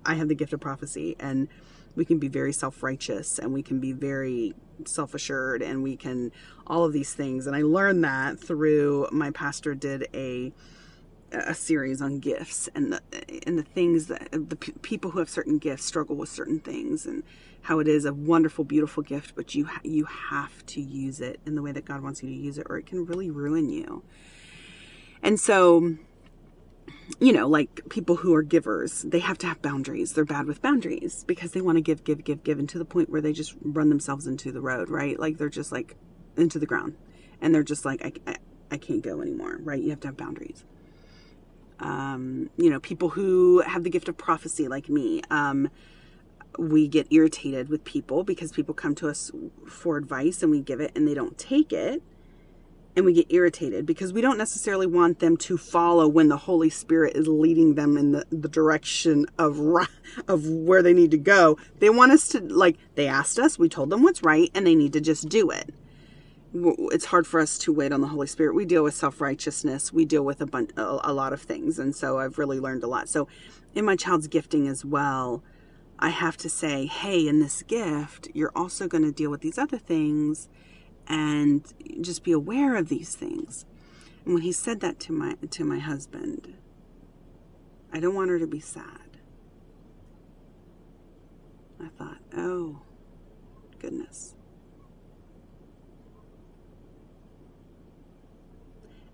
I 0.04 0.14
have 0.14 0.28
the 0.28 0.34
gift 0.34 0.52
of 0.52 0.60
prophecy 0.60 1.16
and 1.18 1.48
we 1.96 2.04
can 2.04 2.18
be 2.18 2.28
very 2.28 2.52
self-righteous 2.52 3.38
and 3.38 3.52
we 3.52 3.62
can 3.62 3.80
be 3.80 3.92
very 3.92 4.54
self-assured 4.84 5.62
and 5.62 5.82
we 5.82 5.96
can 5.96 6.30
all 6.66 6.84
of 6.84 6.92
these 6.92 7.14
things 7.14 7.46
and 7.46 7.56
I 7.56 7.62
learned 7.62 8.04
that 8.04 8.38
through 8.38 9.08
my 9.10 9.30
pastor 9.30 9.74
did 9.74 10.08
a 10.14 10.52
a 11.32 11.54
series 11.54 12.00
on 12.02 12.18
gifts 12.18 12.68
and 12.74 12.92
the 12.92 13.00
and 13.46 13.58
the 13.58 13.62
things 13.62 14.06
that 14.06 14.28
the 14.32 14.56
p- 14.56 14.72
people 14.82 15.12
who 15.12 15.18
have 15.18 15.28
certain 15.28 15.58
gifts 15.58 15.84
struggle 15.84 16.16
with 16.16 16.28
certain 16.28 16.58
things 16.58 17.06
and 17.06 17.22
how 17.62 17.78
it 17.78 17.86
is 17.86 18.04
a 18.04 18.12
wonderful 18.12 18.64
beautiful 18.64 19.02
gift 19.02 19.34
but 19.36 19.54
you 19.54 19.66
ha- 19.66 19.80
you 19.84 20.04
have 20.06 20.64
to 20.66 20.80
use 20.80 21.20
it 21.20 21.40
in 21.46 21.54
the 21.54 21.62
way 21.62 21.72
that 21.72 21.84
God 21.84 22.02
wants 22.02 22.22
you 22.22 22.28
to 22.28 22.34
use 22.34 22.58
it 22.58 22.66
or 22.68 22.78
it 22.78 22.86
can 22.86 23.04
really 23.04 23.30
ruin 23.30 23.68
you. 23.70 24.02
And 25.22 25.38
so 25.38 25.96
you 27.18 27.32
know, 27.32 27.48
like 27.48 27.88
people 27.90 28.16
who 28.16 28.34
are 28.34 28.42
givers, 28.42 29.02
they 29.02 29.18
have 29.18 29.36
to 29.38 29.46
have 29.46 29.60
boundaries. 29.60 30.12
They're 30.12 30.24
bad 30.24 30.46
with 30.46 30.62
boundaries 30.62 31.24
because 31.24 31.52
they 31.52 31.60
want 31.60 31.76
to 31.76 31.82
give, 31.82 32.04
give, 32.04 32.24
give, 32.24 32.44
give, 32.44 32.58
and 32.58 32.68
to 32.68 32.78
the 32.78 32.84
point 32.84 33.10
where 33.10 33.20
they 33.20 33.32
just 33.32 33.54
run 33.62 33.88
themselves 33.88 34.26
into 34.26 34.52
the 34.52 34.60
road, 34.60 34.88
right? 34.88 35.18
Like 35.18 35.36
they're 35.36 35.48
just 35.48 35.72
like 35.72 35.96
into 36.36 36.58
the 36.58 36.66
ground, 36.66 36.96
and 37.40 37.54
they're 37.54 37.64
just 37.64 37.84
like, 37.84 38.04
I, 38.04 38.12
I, 38.30 38.36
I 38.70 38.76
can't 38.78 39.02
go 39.02 39.20
anymore, 39.20 39.58
right? 39.60 39.82
You 39.82 39.90
have 39.90 40.00
to 40.00 40.08
have 40.08 40.16
boundaries 40.16 40.64
um, 41.80 42.50
you 42.56 42.70
know, 42.70 42.80
people 42.80 43.10
who 43.10 43.60
have 43.60 43.84
the 43.84 43.90
gift 43.90 44.08
of 44.08 44.16
prophecy 44.16 44.68
like 44.68 44.88
me. 44.88 45.22
Um, 45.30 45.70
we 46.58 46.88
get 46.88 47.06
irritated 47.10 47.68
with 47.68 47.84
people 47.84 48.24
because 48.24 48.52
people 48.52 48.74
come 48.74 48.94
to 48.96 49.08
us 49.08 49.30
for 49.68 49.96
advice 49.96 50.42
and 50.42 50.50
we 50.50 50.60
give 50.60 50.80
it 50.80 50.90
and 50.96 51.06
they 51.06 51.14
don't 51.14 51.38
take 51.38 51.72
it 51.72 52.02
and 52.96 53.06
we 53.06 53.12
get 53.12 53.26
irritated 53.30 53.86
because 53.86 54.12
we 54.12 54.20
don't 54.20 54.36
necessarily 54.36 54.86
want 54.86 55.20
them 55.20 55.36
to 55.36 55.56
follow 55.56 56.08
when 56.08 56.28
the 56.28 56.36
Holy 56.36 56.70
Spirit 56.70 57.16
is 57.16 57.28
leading 57.28 57.74
them 57.74 57.96
in 57.96 58.12
the, 58.12 58.24
the 58.30 58.48
direction 58.48 59.26
of 59.38 59.58
of 60.28 60.46
where 60.46 60.82
they 60.82 60.92
need 60.92 61.10
to 61.12 61.18
go. 61.18 61.56
They 61.78 61.90
want 61.90 62.12
us 62.12 62.28
to 62.30 62.40
like 62.40 62.76
they 62.96 63.06
asked 63.06 63.38
us, 63.38 63.58
we 63.58 63.68
told 63.68 63.90
them 63.90 64.02
what's 64.02 64.22
right, 64.22 64.50
and 64.54 64.66
they 64.66 64.74
need 64.74 64.92
to 64.94 65.00
just 65.00 65.28
do 65.28 65.50
it. 65.50 65.72
It's 66.52 67.04
hard 67.04 67.26
for 67.26 67.38
us 67.38 67.58
to 67.58 67.72
wait 67.72 67.92
on 67.92 68.00
the 68.00 68.08
Holy 68.08 68.26
Spirit. 68.26 68.54
We 68.54 68.64
deal 68.64 68.82
with 68.82 68.94
self 68.94 69.20
righteousness. 69.20 69.92
We 69.92 70.04
deal 70.04 70.24
with 70.24 70.40
a 70.40 70.46
bunch, 70.46 70.70
a, 70.76 70.98
a 71.04 71.12
lot 71.12 71.32
of 71.32 71.42
things, 71.42 71.78
and 71.78 71.94
so 71.94 72.18
I've 72.18 72.38
really 72.38 72.58
learned 72.58 72.82
a 72.82 72.88
lot. 72.88 73.08
So, 73.08 73.28
in 73.74 73.84
my 73.84 73.94
child's 73.94 74.26
gifting 74.26 74.66
as 74.66 74.84
well, 74.84 75.44
I 75.98 76.08
have 76.08 76.36
to 76.38 76.48
say, 76.48 76.86
hey, 76.86 77.28
in 77.28 77.38
this 77.38 77.62
gift, 77.62 78.28
you're 78.34 78.52
also 78.56 78.88
going 78.88 79.04
to 79.04 79.12
deal 79.12 79.30
with 79.30 79.42
these 79.42 79.58
other 79.58 79.78
things 79.78 80.48
and 81.06 81.72
just 82.00 82.24
be 82.24 82.32
aware 82.32 82.74
of 82.76 82.88
these 82.88 83.14
things. 83.14 83.64
And 84.24 84.34
when 84.34 84.42
he 84.42 84.52
said 84.52 84.80
that 84.80 84.98
to 85.00 85.12
my 85.12 85.34
to 85.34 85.64
my 85.64 85.78
husband, 85.78 86.54
I 87.92 88.00
don't 88.00 88.14
want 88.14 88.30
her 88.30 88.38
to 88.38 88.46
be 88.46 88.60
sad. 88.60 89.18
I 91.82 91.88
thought, 91.96 92.18
oh, 92.36 92.80
goodness. 93.78 94.34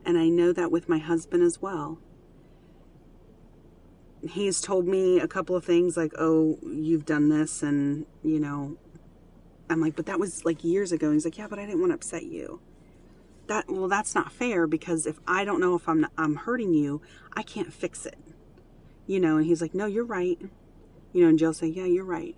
And 0.06 0.16
I 0.16 0.28
know 0.28 0.52
that 0.54 0.70
with 0.70 0.88
my 0.88 0.98
husband 0.98 1.42
as 1.42 1.60
well 1.60 1.98
he's 4.30 4.60
told 4.60 4.86
me 4.86 5.20
a 5.20 5.28
couple 5.28 5.56
of 5.56 5.64
things 5.64 5.96
like, 5.96 6.12
oh, 6.18 6.58
you've 6.62 7.04
done 7.04 7.28
this, 7.28 7.62
and, 7.62 8.06
you 8.22 8.40
know, 8.40 8.76
I'm 9.68 9.80
like, 9.80 9.96
but 9.96 10.06
that 10.06 10.18
was 10.18 10.44
like 10.44 10.64
years 10.64 10.92
ago. 10.92 11.06
And 11.06 11.14
he's 11.14 11.24
like, 11.24 11.38
yeah, 11.38 11.48
but 11.48 11.58
I 11.58 11.66
didn't 11.66 11.80
want 11.80 11.90
to 11.90 11.96
upset 11.96 12.24
you. 12.24 12.60
That, 13.48 13.66
well, 13.68 13.88
that's 13.88 14.14
not 14.14 14.32
fair 14.32 14.66
because 14.66 15.06
if 15.06 15.18
I 15.26 15.44
don't 15.44 15.60
know 15.60 15.74
if 15.76 15.88
I'm, 15.88 16.06
I'm 16.18 16.36
hurting 16.36 16.74
you, 16.74 17.00
I 17.36 17.42
can't 17.42 17.72
fix 17.72 18.06
it. 18.06 18.18
You 19.06 19.20
know, 19.20 19.36
and 19.36 19.46
he's 19.46 19.62
like, 19.62 19.74
no, 19.74 19.86
you're 19.86 20.04
right. 20.04 20.38
You 21.12 21.22
know, 21.22 21.28
and 21.28 21.38
Jill 21.38 21.52
say, 21.52 21.68
yeah, 21.68 21.84
you're 21.84 22.04
right. 22.04 22.36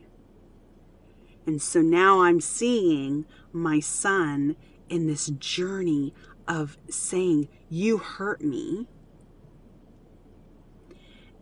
And 1.46 1.62
so 1.62 1.80
now 1.80 2.22
I'm 2.22 2.40
seeing 2.40 3.24
my 3.52 3.80
son 3.80 4.56
in 4.90 5.06
this 5.06 5.28
journey 5.38 6.12
of 6.48 6.76
saying, 6.88 7.48
you 7.68 7.98
hurt 7.98 8.40
me 8.42 8.88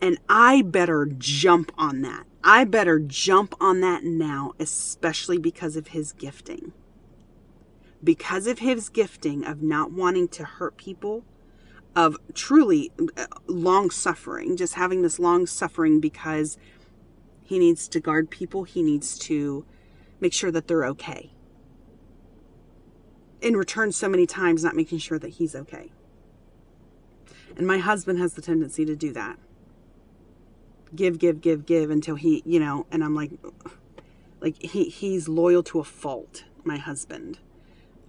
and 0.01 0.19
I 0.29 0.63
better 0.63 1.07
jump 1.07 1.73
on 1.79 2.03
that. 2.03 2.27
I 2.45 2.65
better 2.65 2.99
jump 2.99 3.55
on 3.61 3.81
that 3.81 4.05
now, 4.05 4.53
especially 4.59 5.39
because 5.39 5.77
of 5.77 5.89
his 5.89 6.13
gifting. 6.13 6.73
Because 8.05 8.47
of 8.47 8.59
his 8.61 8.89
gifting 8.89 9.45
of 9.45 9.63
not 9.63 9.93
wanting 9.93 10.29
to 10.29 10.45
hurt 10.45 10.77
people, 10.77 11.25
of 11.97 12.19
truly 12.35 12.93
uh, 13.17 13.27
long 13.47 13.91
suffering, 13.91 14.57
just 14.57 14.75
having 14.75 15.03
this 15.03 15.19
long 15.19 15.47
suffering 15.47 15.99
because 15.99 16.59
he 17.43 17.59
needs 17.59 17.89
to 17.89 18.01
guard 18.01 18.31
people, 18.31 18.65
he 18.65 18.83
needs 18.83 19.19
to 19.19 19.65
make 20.21 20.33
sure 20.33 20.51
that 20.51 20.69
they're 20.69 20.85
okay. 20.85 21.33
In 23.41 23.57
return, 23.57 23.93
so 23.93 24.09
many 24.09 24.27
times, 24.27 24.65
not 24.65 24.75
making 24.75 24.99
sure 24.99 25.19
that 25.19 25.29
he's 25.29 25.55
okay. 25.55 25.91
And 27.57 27.67
my 27.67 27.79
husband 27.79 28.19
has 28.19 28.35
the 28.35 28.43
tendency 28.43 28.85
to 28.85 28.97
do 28.97 29.13
that 29.13 29.39
give, 30.95 31.19
give, 31.19 31.41
give, 31.41 31.67
give 31.67 31.91
until 31.91 32.15
he, 32.15 32.43
you 32.45 32.61
know, 32.61 32.87
and 32.91 33.03
I'm 33.03 33.15
like, 33.15 33.33
like 34.41 34.61
he, 34.61 34.85
he's 34.85 35.29
loyal 35.29 35.63
to 35.65 35.81
a 35.81 35.85
fault, 35.85 36.45
my 36.65 36.79
husband. 36.79 37.39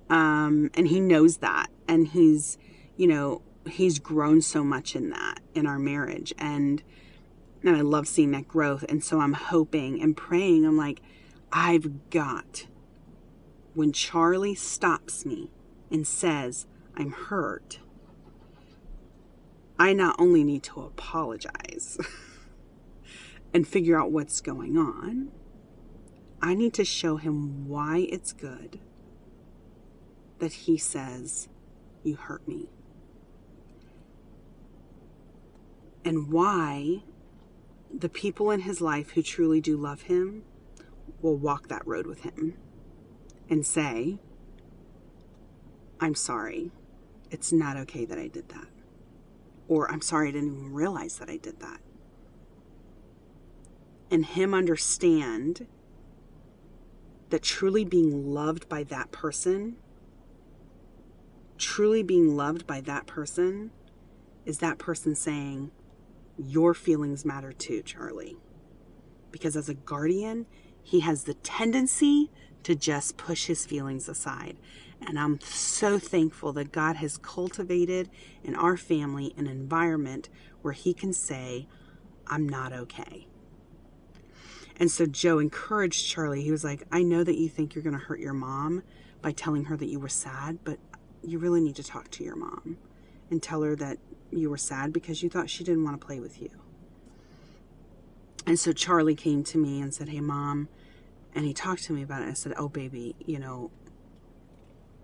Um, 0.09 0.71
and 0.73 0.87
he 0.87 0.99
knows 0.99 1.37
that. 1.37 1.67
And 1.87 2.07
he's, 2.07 2.57
you 2.95 3.07
know, 3.07 3.41
he's 3.69 3.99
grown 3.99 4.41
so 4.41 4.63
much 4.63 4.95
in 4.95 5.09
that 5.09 5.39
in 5.53 5.65
our 5.65 5.79
marriage. 5.79 6.33
And, 6.37 6.83
and 7.63 7.75
I 7.75 7.81
love 7.81 8.07
seeing 8.07 8.31
that 8.31 8.47
growth. 8.47 8.85
And 8.87 9.03
so 9.03 9.19
I'm 9.19 9.33
hoping 9.33 10.01
and 10.01 10.15
praying. 10.15 10.65
I'm 10.65 10.77
like, 10.77 11.01
I've 11.51 12.09
got, 12.09 12.67
when 13.77 13.91
Charlie 13.91 14.55
stops 14.55 15.23
me 15.23 15.51
and 15.91 16.07
says, 16.07 16.65
I'm 16.95 17.11
hurt, 17.11 17.77
I 19.77 19.93
not 19.93 20.15
only 20.17 20.43
need 20.43 20.63
to 20.63 20.81
apologize. 20.81 21.99
and 23.53 23.67
figure 23.67 23.99
out 23.99 24.11
what's 24.11 24.41
going 24.41 24.77
on. 24.77 25.31
I 26.41 26.55
need 26.55 26.73
to 26.73 26.83
show 26.83 27.17
him 27.17 27.67
why 27.67 28.07
it's 28.09 28.33
good 28.33 28.79
that 30.39 30.53
he 30.53 30.79
says, 30.79 31.47
You 32.03 32.15
hurt 32.15 32.47
me. 32.47 32.69
And 36.03 36.31
why 36.31 37.03
the 37.95 38.09
people 38.09 38.49
in 38.49 38.61
his 38.61 38.81
life 38.81 39.11
who 39.11 39.21
truly 39.21 39.61
do 39.61 39.77
love 39.77 40.03
him 40.03 40.45
will 41.21 41.37
walk 41.37 41.67
that 41.67 41.85
road 41.85 42.07
with 42.07 42.21
him 42.21 42.57
and 43.49 43.65
say, 43.65 44.19
I'm 45.99 46.15
sorry. 46.15 46.71
It's 47.29 47.51
not 47.51 47.77
okay 47.77 48.05
that 48.05 48.17
I 48.17 48.27
did 48.27 48.49
that. 48.49 48.67
Or 49.67 49.91
I'm 49.91 50.01
sorry 50.01 50.29
I 50.29 50.31
didn't 50.31 50.55
even 50.55 50.73
realize 50.73 51.17
that 51.17 51.29
I 51.29 51.37
did 51.37 51.59
that 51.59 51.81
and 54.09 54.25
him 54.25 54.53
understand 54.53 55.67
that 57.29 57.43
truly 57.43 57.83
being 57.83 58.33
loved 58.33 58.69
by 58.69 58.83
that 58.83 59.11
person, 59.11 59.75
truly 61.57 62.03
being 62.03 62.35
loved 62.35 62.65
by 62.65 62.79
that 62.81 63.05
person, 63.05 63.71
is 64.45 64.59
that 64.59 64.77
person 64.77 65.13
saying, 65.13 65.71
Your 66.37 66.73
feelings 66.73 67.25
matter 67.25 67.51
too, 67.51 67.81
Charlie. 67.81 68.37
Because 69.31 69.57
as 69.57 69.67
a 69.67 69.73
guardian, 69.73 70.45
he 70.81 71.01
has 71.01 71.25
the 71.25 71.33
tendency 71.33 72.31
to 72.63 72.75
just 72.75 73.17
push 73.17 73.45
his 73.45 73.65
feelings 73.65 74.09
aside. 74.09 74.57
And 75.05 75.19
I'm 75.19 75.39
so 75.41 75.99
thankful 75.99 76.53
that 76.53 76.71
God 76.71 76.97
has 76.97 77.17
cultivated 77.17 78.09
in 78.43 78.55
our 78.55 78.77
family 78.77 79.33
an 79.37 79.47
environment 79.47 80.29
where 80.61 80.73
he 80.73 80.93
can 80.93 81.13
say, 81.13 81.67
I'm 82.27 82.47
not 82.47 82.73
okay. 82.73 83.27
And 84.79 84.91
so 84.91 85.05
Joe 85.05 85.39
encouraged 85.39 86.07
Charlie. 86.07 86.43
He 86.43 86.51
was 86.51 86.63
like, 86.63 86.83
I 86.91 87.03
know 87.03 87.23
that 87.23 87.37
you 87.37 87.49
think 87.49 87.73
you're 87.73 87.83
going 87.83 87.97
to 87.97 88.03
hurt 88.03 88.19
your 88.19 88.33
mom 88.33 88.83
by 89.21 89.31
telling 89.31 89.65
her 89.65 89.77
that 89.77 89.87
you 89.87 89.99
were 89.99 90.09
sad, 90.09 90.59
but 90.63 90.77
you 91.23 91.39
really 91.39 91.61
need 91.61 91.75
to 91.77 91.83
talk 91.83 92.09
to 92.11 92.23
your 92.23 92.35
mom 92.35 92.77
and 93.31 93.41
tell 93.41 93.61
her 93.63 93.75
that 93.75 93.97
you 94.31 94.49
were 94.49 94.57
sad 94.57 94.93
because 94.93 95.23
you 95.23 95.29
thought 95.29 95.49
she 95.49 95.63
didn't 95.63 95.83
want 95.83 95.99
to 95.99 96.05
play 96.05 96.19
with 96.19 96.41
you. 96.41 96.49
And 98.45 98.59
so 98.59 98.71
Charlie 98.71 99.15
came 99.15 99.43
to 99.45 99.57
me 99.57 99.81
and 99.81 99.93
said, 99.93 100.09
Hey, 100.09 100.21
mom. 100.21 100.69
And 101.33 101.45
he 101.45 101.53
talked 101.53 101.83
to 101.85 101.93
me 101.93 102.01
about 102.03 102.23
it. 102.23 102.29
I 102.29 102.33
said, 102.33 102.53
Oh, 102.57 102.69
baby, 102.69 103.15
you 103.19 103.39
know, 103.39 103.71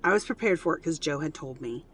I 0.04 0.12
was 0.12 0.26
prepared 0.26 0.60
for 0.60 0.76
it 0.76 0.80
because 0.80 1.00
Joe 1.00 1.20
had 1.20 1.34
told 1.34 1.62
me. 1.62 1.86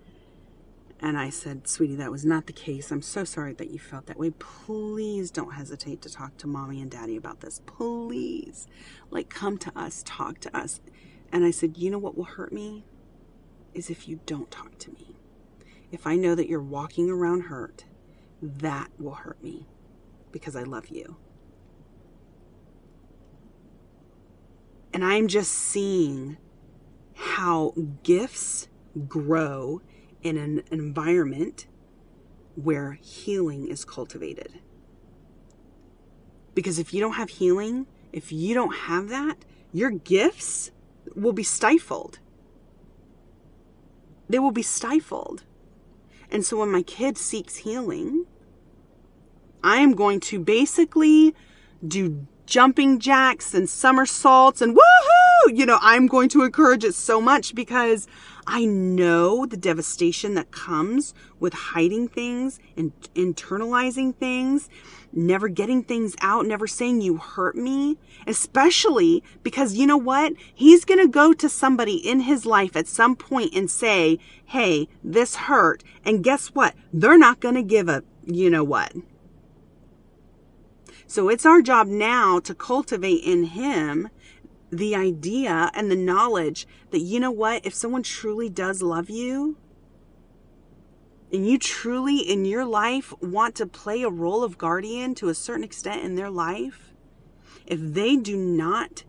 And 1.01 1.17
I 1.17 1.29
said, 1.29 1.67
Sweetie, 1.67 1.95
that 1.95 2.11
was 2.11 2.25
not 2.25 2.47
the 2.47 2.53
case. 2.53 2.91
I'm 2.91 3.01
so 3.01 3.23
sorry 3.23 3.53
that 3.53 3.69
you 3.69 3.79
felt 3.79 4.07
that 4.07 4.17
way. 4.19 4.31
Please 4.31 5.31
don't 5.31 5.53
hesitate 5.53 6.01
to 6.01 6.09
talk 6.09 6.37
to 6.37 6.47
mommy 6.47 6.81
and 6.81 6.91
daddy 6.91 7.15
about 7.15 7.39
this. 7.39 7.61
Please. 7.65 8.67
Like, 9.09 9.29
come 9.29 9.57
to 9.59 9.71
us, 9.77 10.03
talk 10.05 10.39
to 10.41 10.57
us. 10.57 10.81
And 11.31 11.45
I 11.45 11.51
said, 11.51 11.77
You 11.77 11.91
know 11.91 11.99
what 11.99 12.17
will 12.17 12.25
hurt 12.25 12.51
me? 12.51 12.83
Is 13.73 13.89
if 13.89 14.07
you 14.07 14.19
don't 14.25 14.51
talk 14.51 14.77
to 14.79 14.91
me. 14.91 15.15
If 15.91 16.05
I 16.05 16.15
know 16.15 16.35
that 16.35 16.49
you're 16.49 16.61
walking 16.61 17.09
around 17.09 17.43
hurt, 17.43 17.85
that 18.41 18.89
will 18.97 19.15
hurt 19.15 19.41
me 19.43 19.67
because 20.31 20.55
I 20.55 20.63
love 20.63 20.89
you. 20.89 21.17
And 24.93 25.05
I'm 25.05 25.27
just 25.27 25.51
seeing 25.51 26.37
how 27.15 27.73
gifts 28.03 28.67
grow 29.07 29.81
in 30.23 30.37
an 30.37 30.63
environment 30.71 31.67
where 32.55 32.93
healing 32.93 33.67
is 33.67 33.85
cultivated. 33.85 34.59
Because 36.55 36.79
if 36.79 36.93
you 36.93 36.99
don't 36.99 37.13
have 37.13 37.29
healing, 37.29 37.87
if 38.11 38.31
you 38.31 38.53
don't 38.53 38.75
have 38.75 39.09
that, 39.09 39.45
your 39.71 39.91
gifts 39.91 40.71
will 41.15 41.33
be 41.33 41.43
stifled. 41.43 42.19
They 44.27 44.39
will 44.39 44.51
be 44.51 44.63
stifled. 44.63 45.43
And 46.31 46.45
so 46.45 46.57
when 46.57 46.71
my 46.71 46.81
kid 46.81 47.17
seeks 47.17 47.57
healing, 47.57 48.25
I 49.63 49.77
am 49.77 49.93
going 49.93 50.19
to 50.21 50.39
basically 50.39 51.35
do 51.85 52.27
jumping 52.49 52.97
jacks 52.97 53.53
and 53.53 53.69
somersaults 53.69 54.59
and 54.59 54.75
woohoo! 54.75 55.55
You 55.57 55.67
know, 55.67 55.77
I'm 55.81 56.07
going 56.07 56.29
to 56.29 56.43
encourage 56.43 56.83
it 56.83 56.95
so 56.95 57.21
much 57.21 57.53
because 57.53 58.07
I 58.47 58.65
know 58.65 59.45
the 59.45 59.55
devastation 59.55 60.33
that 60.33 60.49
comes 60.49 61.13
with 61.39 61.53
hiding 61.53 62.07
things 62.07 62.59
and 62.75 62.91
internalizing 63.13 64.15
things, 64.15 64.67
never 65.13 65.47
getting 65.47 65.83
things 65.83 66.15
out, 66.21 66.47
never 66.47 66.65
saying 66.65 67.01
you 67.01 67.17
hurt 67.17 67.55
me, 67.55 67.97
especially 68.25 69.23
because 69.43 69.75
you 69.75 69.85
know 69.85 69.97
what? 69.97 70.33
He's 70.53 70.85
going 70.85 70.99
to 70.99 71.07
go 71.07 71.33
to 71.33 71.49
somebody 71.49 71.97
in 71.97 72.21
his 72.21 72.47
life 72.47 72.75
at 72.75 72.87
some 72.87 73.15
point 73.15 73.53
and 73.53 73.69
say, 73.69 74.17
Hey, 74.45 74.87
this 75.03 75.35
hurt. 75.35 75.83
And 76.03 76.23
guess 76.23 76.47
what? 76.47 76.73
They're 76.91 77.19
not 77.19 77.39
going 77.39 77.55
to 77.55 77.63
give 77.63 77.87
a, 77.87 78.03
you 78.25 78.49
know 78.49 78.63
what? 78.63 78.93
So 81.09 81.27
it's 81.27 81.43
our 81.43 81.63
job 81.63 81.87
now 81.87 82.39
to 82.41 82.53
cultivate 82.53 83.23
in 83.23 83.45
him 83.45 84.09
the 84.69 84.95
idea 84.95 85.71
and 85.73 85.89
the 85.89 85.95
knowledge 85.95 86.67
that, 86.91 86.99
you 86.99 87.19
know 87.19 87.31
what, 87.31 87.65
if 87.65 87.73
someone 87.73 88.03
truly 88.03 88.47
does 88.47 88.83
love 88.83 89.09
you, 89.09 89.57
and 91.33 91.49
you 91.49 91.57
truly 91.57 92.19
in 92.19 92.45
your 92.45 92.63
life 92.63 93.11
want 93.23 93.55
to 93.55 93.65
play 93.65 94.03
a 94.03 94.09
role 94.09 94.43
of 94.43 94.59
guardian 94.59 95.15
to 95.15 95.29
a 95.29 95.33
certain 95.33 95.63
extent 95.63 96.03
in 96.03 96.13
their 96.13 96.29
life, 96.29 96.93
if 97.65 97.79
they 97.81 98.15
do 98.15 98.37
not 98.37 99.03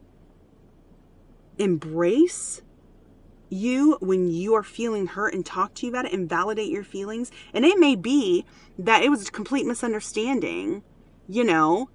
embrace 1.58 2.62
you 3.50 3.98
when 4.00 4.30
you 4.30 4.54
are 4.54 4.62
feeling 4.62 5.06
hurt 5.06 5.34
and 5.34 5.44
talk 5.44 5.74
to 5.74 5.84
you 5.84 5.92
about 5.92 6.06
it 6.06 6.14
and 6.14 6.30
validate 6.30 6.70
your 6.70 6.84
feelings, 6.84 7.30
and 7.52 7.66
it 7.66 7.78
may 7.78 7.94
be 7.94 8.46
that 8.78 9.02
it 9.02 9.10
was 9.10 9.28
a 9.28 9.32
complete 9.32 9.66
misunderstanding, 9.66 10.82
you 11.30 11.44
know, 11.44 11.88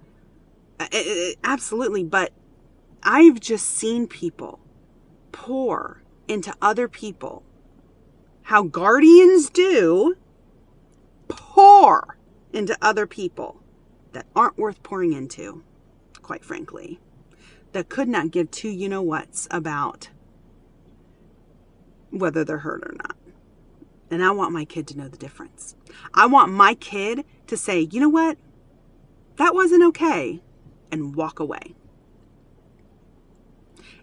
absolutely, 1.44 2.02
but 2.04 2.32
I've 3.02 3.38
just 3.38 3.66
seen 3.66 4.06
people 4.06 4.58
pour 5.30 6.02
into 6.26 6.54
other 6.60 6.88
people 6.88 7.42
how 8.42 8.62
guardians 8.62 9.50
do 9.50 10.16
pour 11.28 12.16
into 12.52 12.76
other 12.80 13.06
people 13.06 13.60
that 14.12 14.24
aren't 14.34 14.56
worth 14.56 14.82
pouring 14.82 15.12
into, 15.12 15.62
quite 16.22 16.44
frankly, 16.44 17.00
that 17.72 17.88
could 17.88 18.08
not 18.08 18.30
give 18.30 18.50
two 18.50 18.68
you 18.68 18.88
know 18.88 19.02
what's 19.02 19.48
about 19.50 20.10
whether 22.10 22.44
they're 22.44 22.58
hurt 22.58 22.82
or 22.84 22.94
not. 22.96 23.16
And 24.10 24.24
I 24.24 24.30
want 24.30 24.52
my 24.52 24.64
kid 24.64 24.86
to 24.88 24.96
know 24.96 25.08
the 25.08 25.16
difference. 25.16 25.74
I 26.14 26.26
want 26.26 26.52
my 26.52 26.74
kid 26.74 27.24
to 27.48 27.56
say, 27.56 27.88
you 27.90 28.00
know 28.00 28.08
what? 28.08 28.38
That 29.36 29.54
wasn't 29.54 29.84
okay, 29.84 30.40
and 30.90 31.14
walk 31.14 31.40
away 31.40 31.74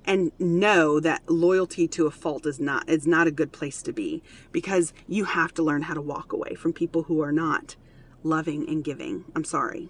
and 0.06 0.32
know 0.40 1.00
that 1.00 1.24
loyalty 1.30 1.88
to 1.88 2.08
a 2.08 2.12
fault 2.12 2.46
is 2.46 2.60
not 2.60 2.88
is 2.90 3.08
not 3.08 3.28
a 3.28 3.32
good 3.32 3.52
place 3.52 3.82
to 3.84 3.94
be 3.94 4.22
because 4.52 4.94
you 5.08 5.26
have 5.26 5.54
to 5.54 5.64
learn 5.64 5.84
how 5.84 5.94
to 5.94 6.02
walk 6.02 6.34
away 6.34 6.56
from 6.56 6.74
people 6.74 7.04
who 7.04 7.22
are 7.22 7.32
not 7.32 7.76
loving 8.24 8.68
and 8.68 8.84
giving. 8.84 9.26
I'm 9.36 9.44
sorry. 9.44 9.90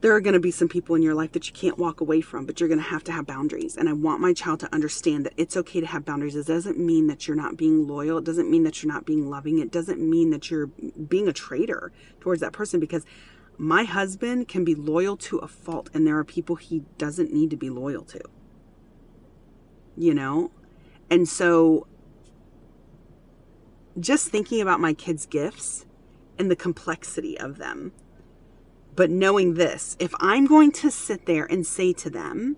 There 0.00 0.14
are 0.14 0.20
going 0.20 0.34
to 0.34 0.40
be 0.40 0.52
some 0.52 0.68
people 0.68 0.94
in 0.94 1.02
your 1.02 1.14
life 1.14 1.32
that 1.32 1.48
you 1.48 1.52
can't 1.52 1.76
walk 1.76 2.00
away 2.00 2.20
from, 2.20 2.46
but 2.46 2.60
you're 2.60 2.68
going 2.68 2.80
to 2.80 2.88
have 2.88 3.02
to 3.04 3.12
have 3.12 3.26
boundaries. 3.26 3.76
And 3.76 3.88
I 3.88 3.94
want 3.94 4.20
my 4.20 4.32
child 4.32 4.60
to 4.60 4.72
understand 4.72 5.26
that 5.26 5.32
it's 5.36 5.56
okay 5.56 5.80
to 5.80 5.86
have 5.86 6.04
boundaries. 6.04 6.36
It 6.36 6.46
doesn't 6.46 6.78
mean 6.78 7.08
that 7.08 7.26
you're 7.26 7.36
not 7.36 7.56
being 7.56 7.88
loyal. 7.88 8.18
It 8.18 8.24
doesn't 8.24 8.48
mean 8.48 8.62
that 8.62 8.80
you're 8.80 8.92
not 8.92 9.04
being 9.04 9.28
loving. 9.28 9.58
It 9.58 9.72
doesn't 9.72 9.98
mean 9.98 10.30
that 10.30 10.50
you're 10.50 10.66
being 10.66 11.26
a 11.26 11.32
traitor 11.32 11.92
towards 12.20 12.40
that 12.42 12.52
person 12.52 12.78
because 12.78 13.04
my 13.56 13.82
husband 13.82 14.46
can 14.46 14.64
be 14.64 14.76
loyal 14.76 15.16
to 15.16 15.38
a 15.38 15.48
fault, 15.48 15.90
and 15.92 16.06
there 16.06 16.16
are 16.16 16.24
people 16.24 16.54
he 16.54 16.84
doesn't 16.96 17.32
need 17.32 17.50
to 17.50 17.56
be 17.56 17.68
loyal 17.68 18.04
to. 18.04 18.20
You 19.96 20.14
know? 20.14 20.52
And 21.10 21.28
so, 21.28 21.88
just 23.98 24.28
thinking 24.28 24.60
about 24.60 24.78
my 24.78 24.92
kids' 24.92 25.26
gifts 25.26 25.86
and 26.38 26.48
the 26.48 26.56
complexity 26.56 27.36
of 27.36 27.58
them, 27.58 27.90
but 28.98 29.10
knowing 29.10 29.54
this, 29.54 29.96
if 30.00 30.12
I'm 30.18 30.44
going 30.44 30.72
to 30.72 30.90
sit 30.90 31.26
there 31.26 31.44
and 31.44 31.64
say 31.64 31.92
to 31.92 32.10
them, 32.10 32.56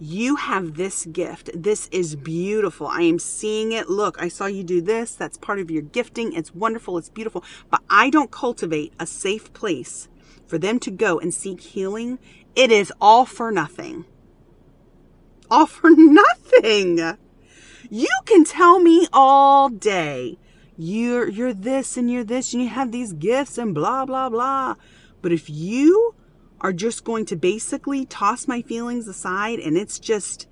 you 0.00 0.36
have 0.36 0.78
this 0.78 1.04
gift. 1.04 1.50
This 1.54 1.88
is 1.92 2.16
beautiful. 2.16 2.86
I 2.86 3.02
am 3.02 3.18
seeing 3.18 3.72
it. 3.72 3.90
Look, 3.90 4.16
I 4.18 4.28
saw 4.28 4.46
you 4.46 4.64
do 4.64 4.80
this. 4.80 5.14
That's 5.14 5.36
part 5.36 5.58
of 5.58 5.70
your 5.70 5.82
gifting. 5.82 6.32
It's 6.32 6.54
wonderful. 6.54 6.96
It's 6.96 7.10
beautiful. 7.10 7.44
But 7.68 7.82
I 7.90 8.08
don't 8.08 8.30
cultivate 8.30 8.94
a 8.98 9.06
safe 9.06 9.52
place 9.52 10.08
for 10.46 10.56
them 10.56 10.78
to 10.78 10.90
go 10.90 11.20
and 11.20 11.34
seek 11.34 11.60
healing, 11.60 12.18
it 12.56 12.72
is 12.72 12.90
all 12.98 13.26
for 13.26 13.52
nothing. 13.52 14.06
All 15.50 15.66
for 15.66 15.90
nothing. 15.94 17.18
You 17.90 18.20
can 18.24 18.44
tell 18.44 18.80
me 18.80 19.06
all 19.12 19.68
day, 19.68 20.38
you're, 20.78 21.28
you're 21.28 21.52
this 21.52 21.98
and 21.98 22.10
you're 22.10 22.24
this 22.24 22.54
and 22.54 22.62
you 22.62 22.70
have 22.70 22.90
these 22.90 23.12
gifts 23.12 23.58
and 23.58 23.74
blah, 23.74 24.06
blah, 24.06 24.30
blah. 24.30 24.76
But 25.22 25.32
if 25.32 25.50
you 25.50 26.14
are 26.60 26.72
just 26.72 27.04
going 27.04 27.24
to 27.26 27.36
basically 27.36 28.04
toss 28.04 28.48
my 28.48 28.62
feelings 28.62 29.06
aside 29.06 29.58
and 29.58 29.76
it's 29.76 29.98
just 29.98 30.48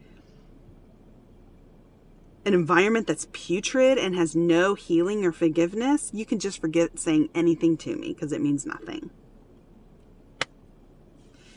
an 2.44 2.54
environment 2.54 3.08
that's 3.08 3.26
putrid 3.32 3.98
and 3.98 4.14
has 4.14 4.36
no 4.36 4.74
healing 4.74 5.24
or 5.24 5.32
forgiveness, 5.32 6.10
you 6.14 6.24
can 6.24 6.38
just 6.38 6.60
forget 6.60 6.98
saying 6.98 7.28
anything 7.34 7.76
to 7.76 7.96
me 7.96 8.14
because 8.14 8.32
it 8.32 8.40
means 8.40 8.64
nothing. 8.64 9.10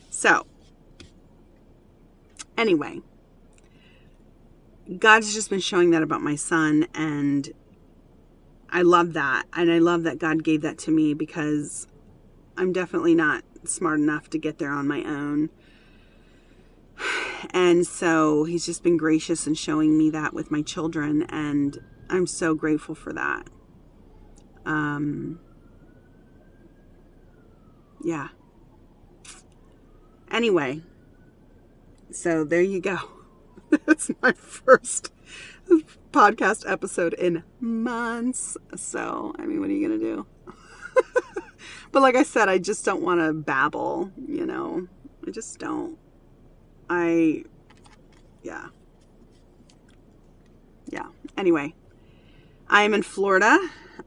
So, 0.10 0.48
anyway, 2.58 3.02
God's 4.98 5.34
just 5.34 5.52
been 5.52 5.60
showing 5.60 5.91
that 5.91 6.02
about 6.02 6.22
my 6.22 6.36
son, 6.36 6.88
and 6.95 7.50
I 8.72 8.82
love 8.82 9.13
that. 9.13 9.45
And 9.54 9.72
I 9.72 9.78
love 9.78 10.04
that 10.04 10.17
God 10.17 10.43
gave 10.43 10.62
that 10.63 10.80
to 10.80 10.91
me 10.91 11.13
because 11.13 11.88
I'm 12.60 12.74
definitely 12.74 13.15
not 13.15 13.45
smart 13.63 14.02
enough 14.02 14.30
to 14.32 14.38
get 14.38 14.60
there 14.60 14.72
on 14.72 14.88
my 14.88 15.04
own. 15.04 15.50
And 17.52 17.88
so 17.88 18.43
he's 18.43 18.65
just 18.65 18.84
been 18.84 18.98
gracious 18.98 19.48
in 19.48 19.54
showing 19.54 19.98
me 19.98 20.10
that 20.10 20.34
with 20.34 20.52
my 20.52 20.62
children, 20.62 21.24
and 21.30 21.78
I'm 22.10 22.28
so 22.28 22.54
grateful 22.54 22.95
for 22.95 23.13
that. 23.13 23.48
Um, 24.65 25.39
yeah. 28.04 28.28
Anyway, 30.30 30.82
so 32.12 32.43
there 32.43 32.62
you 32.62 32.82
go. 32.82 32.98
That's 33.86 34.12
my 34.22 34.34
first 34.34 35.13
podcast 36.12 36.69
episode 36.69 37.13
in 37.13 37.43
months. 37.62 38.58
So, 38.76 39.34
I 39.39 39.45
mean, 39.45 39.62
what 39.62 39.69
are 39.69 39.74
you 39.74 39.88
going 39.88 40.00
to 40.00 40.06
do? 40.06 40.28
But 41.91 42.02
like 42.02 42.15
I 42.15 42.23
said, 42.23 42.49
I 42.49 42.58
just 42.58 42.86
don't 42.86 43.02
want 43.02 43.19
to 43.19 43.34
babble, 43.34 44.12
you 44.28 44.45
know. 44.45 44.88
I 45.28 45.32
just 45.32 45.60
don't. 45.60 45.97
I, 46.89 47.43
yeah. 48.43 48.67
Yeah. 50.89 51.08
Anyway, 51.38 51.75
I 52.67 52.84
am 52.84 52.93
in 52.93 53.04
Florida 53.04 53.60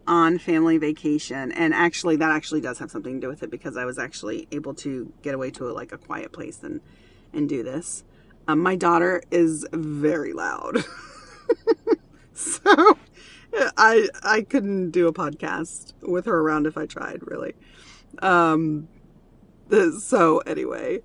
on 0.06 0.38
family 0.38 0.78
vacation 0.78 1.52
and 1.52 1.72
actually 1.74 2.16
that 2.16 2.30
actually 2.30 2.60
does 2.60 2.78
have 2.78 2.90
something 2.90 3.14
to 3.14 3.20
do 3.20 3.28
with 3.28 3.42
it 3.42 3.50
because 3.50 3.76
i 3.76 3.84
was 3.84 3.98
actually 3.98 4.48
able 4.50 4.74
to 4.74 5.12
get 5.22 5.34
away 5.34 5.50
to 5.50 5.68
a, 5.68 5.72
like 5.72 5.92
a 5.92 5.98
quiet 5.98 6.32
place 6.32 6.62
and 6.62 6.80
and 7.32 7.48
do 7.48 7.62
this 7.62 8.02
um, 8.48 8.58
my 8.58 8.74
daughter 8.74 9.22
is 9.30 9.66
very 9.72 10.32
loud 10.32 10.84
so 12.34 12.96
i 13.76 14.08
i 14.22 14.42
couldn't 14.42 14.90
do 14.90 15.06
a 15.06 15.12
podcast 15.12 15.92
with 16.02 16.26
her 16.26 16.40
around 16.40 16.66
if 16.66 16.76
i 16.76 16.86
tried 16.86 17.20
really. 17.22 17.54
Um 18.20 18.88
so 19.98 20.38
anyway. 20.40 21.00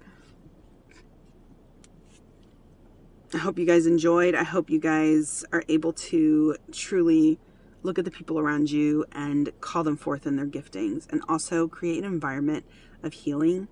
I 3.34 3.38
hope 3.40 3.60
you 3.60 3.66
guys 3.66 3.86
enjoyed. 3.86 4.36
I 4.36 4.44
hope 4.44 4.70
you 4.70 4.80
guys 4.80 5.44
are 5.52 5.64
able 5.68 5.92
to 5.94 6.56
truly 6.72 7.40
look 7.84 8.00
at 8.00 8.06
the 8.06 8.12
people 8.12 8.40
around 8.40 8.72
you 8.72 9.06
and 9.12 9.52
call 9.60 9.84
them 9.84 9.98
forth 9.98 10.26
in 10.26 10.38
their 10.38 10.46
giftings. 10.46 11.12
And 11.12 11.22
also 11.28 11.68
create 11.68 12.00
an 12.00 12.06
environment 12.06 12.66
of 13.04 13.12
healing 13.12 13.68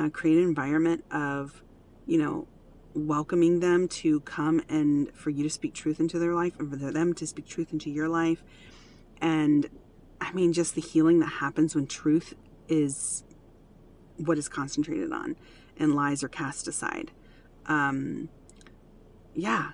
uh, 0.00 0.08
create 0.08 0.38
an 0.38 0.44
environment 0.44 1.04
of 1.10 1.62
you 2.06 2.18
know 2.18 2.46
welcoming 2.94 3.60
them 3.60 3.88
to 3.88 4.20
come 4.20 4.62
and 4.68 5.14
for 5.14 5.30
you 5.30 5.42
to 5.42 5.50
speak 5.50 5.74
truth 5.74 6.00
into 6.00 6.18
their 6.18 6.34
life 6.34 6.58
and 6.58 6.70
for 6.70 6.76
them 6.76 7.14
to 7.14 7.26
speak 7.26 7.46
truth 7.46 7.72
into 7.72 7.90
your 7.90 8.08
life. 8.08 8.42
And 9.20 9.68
i 10.20 10.32
mean 10.32 10.52
just 10.52 10.74
the 10.74 10.80
healing 10.80 11.18
that 11.20 11.26
happens 11.26 11.74
when 11.74 11.86
truth 11.86 12.34
is 12.68 13.24
what 14.16 14.36
is 14.36 14.48
concentrated 14.48 15.12
on 15.12 15.34
and 15.78 15.94
lies 15.94 16.22
are 16.22 16.28
cast 16.28 16.68
aside. 16.68 17.10
Um 17.66 18.28
yeah 19.34 19.72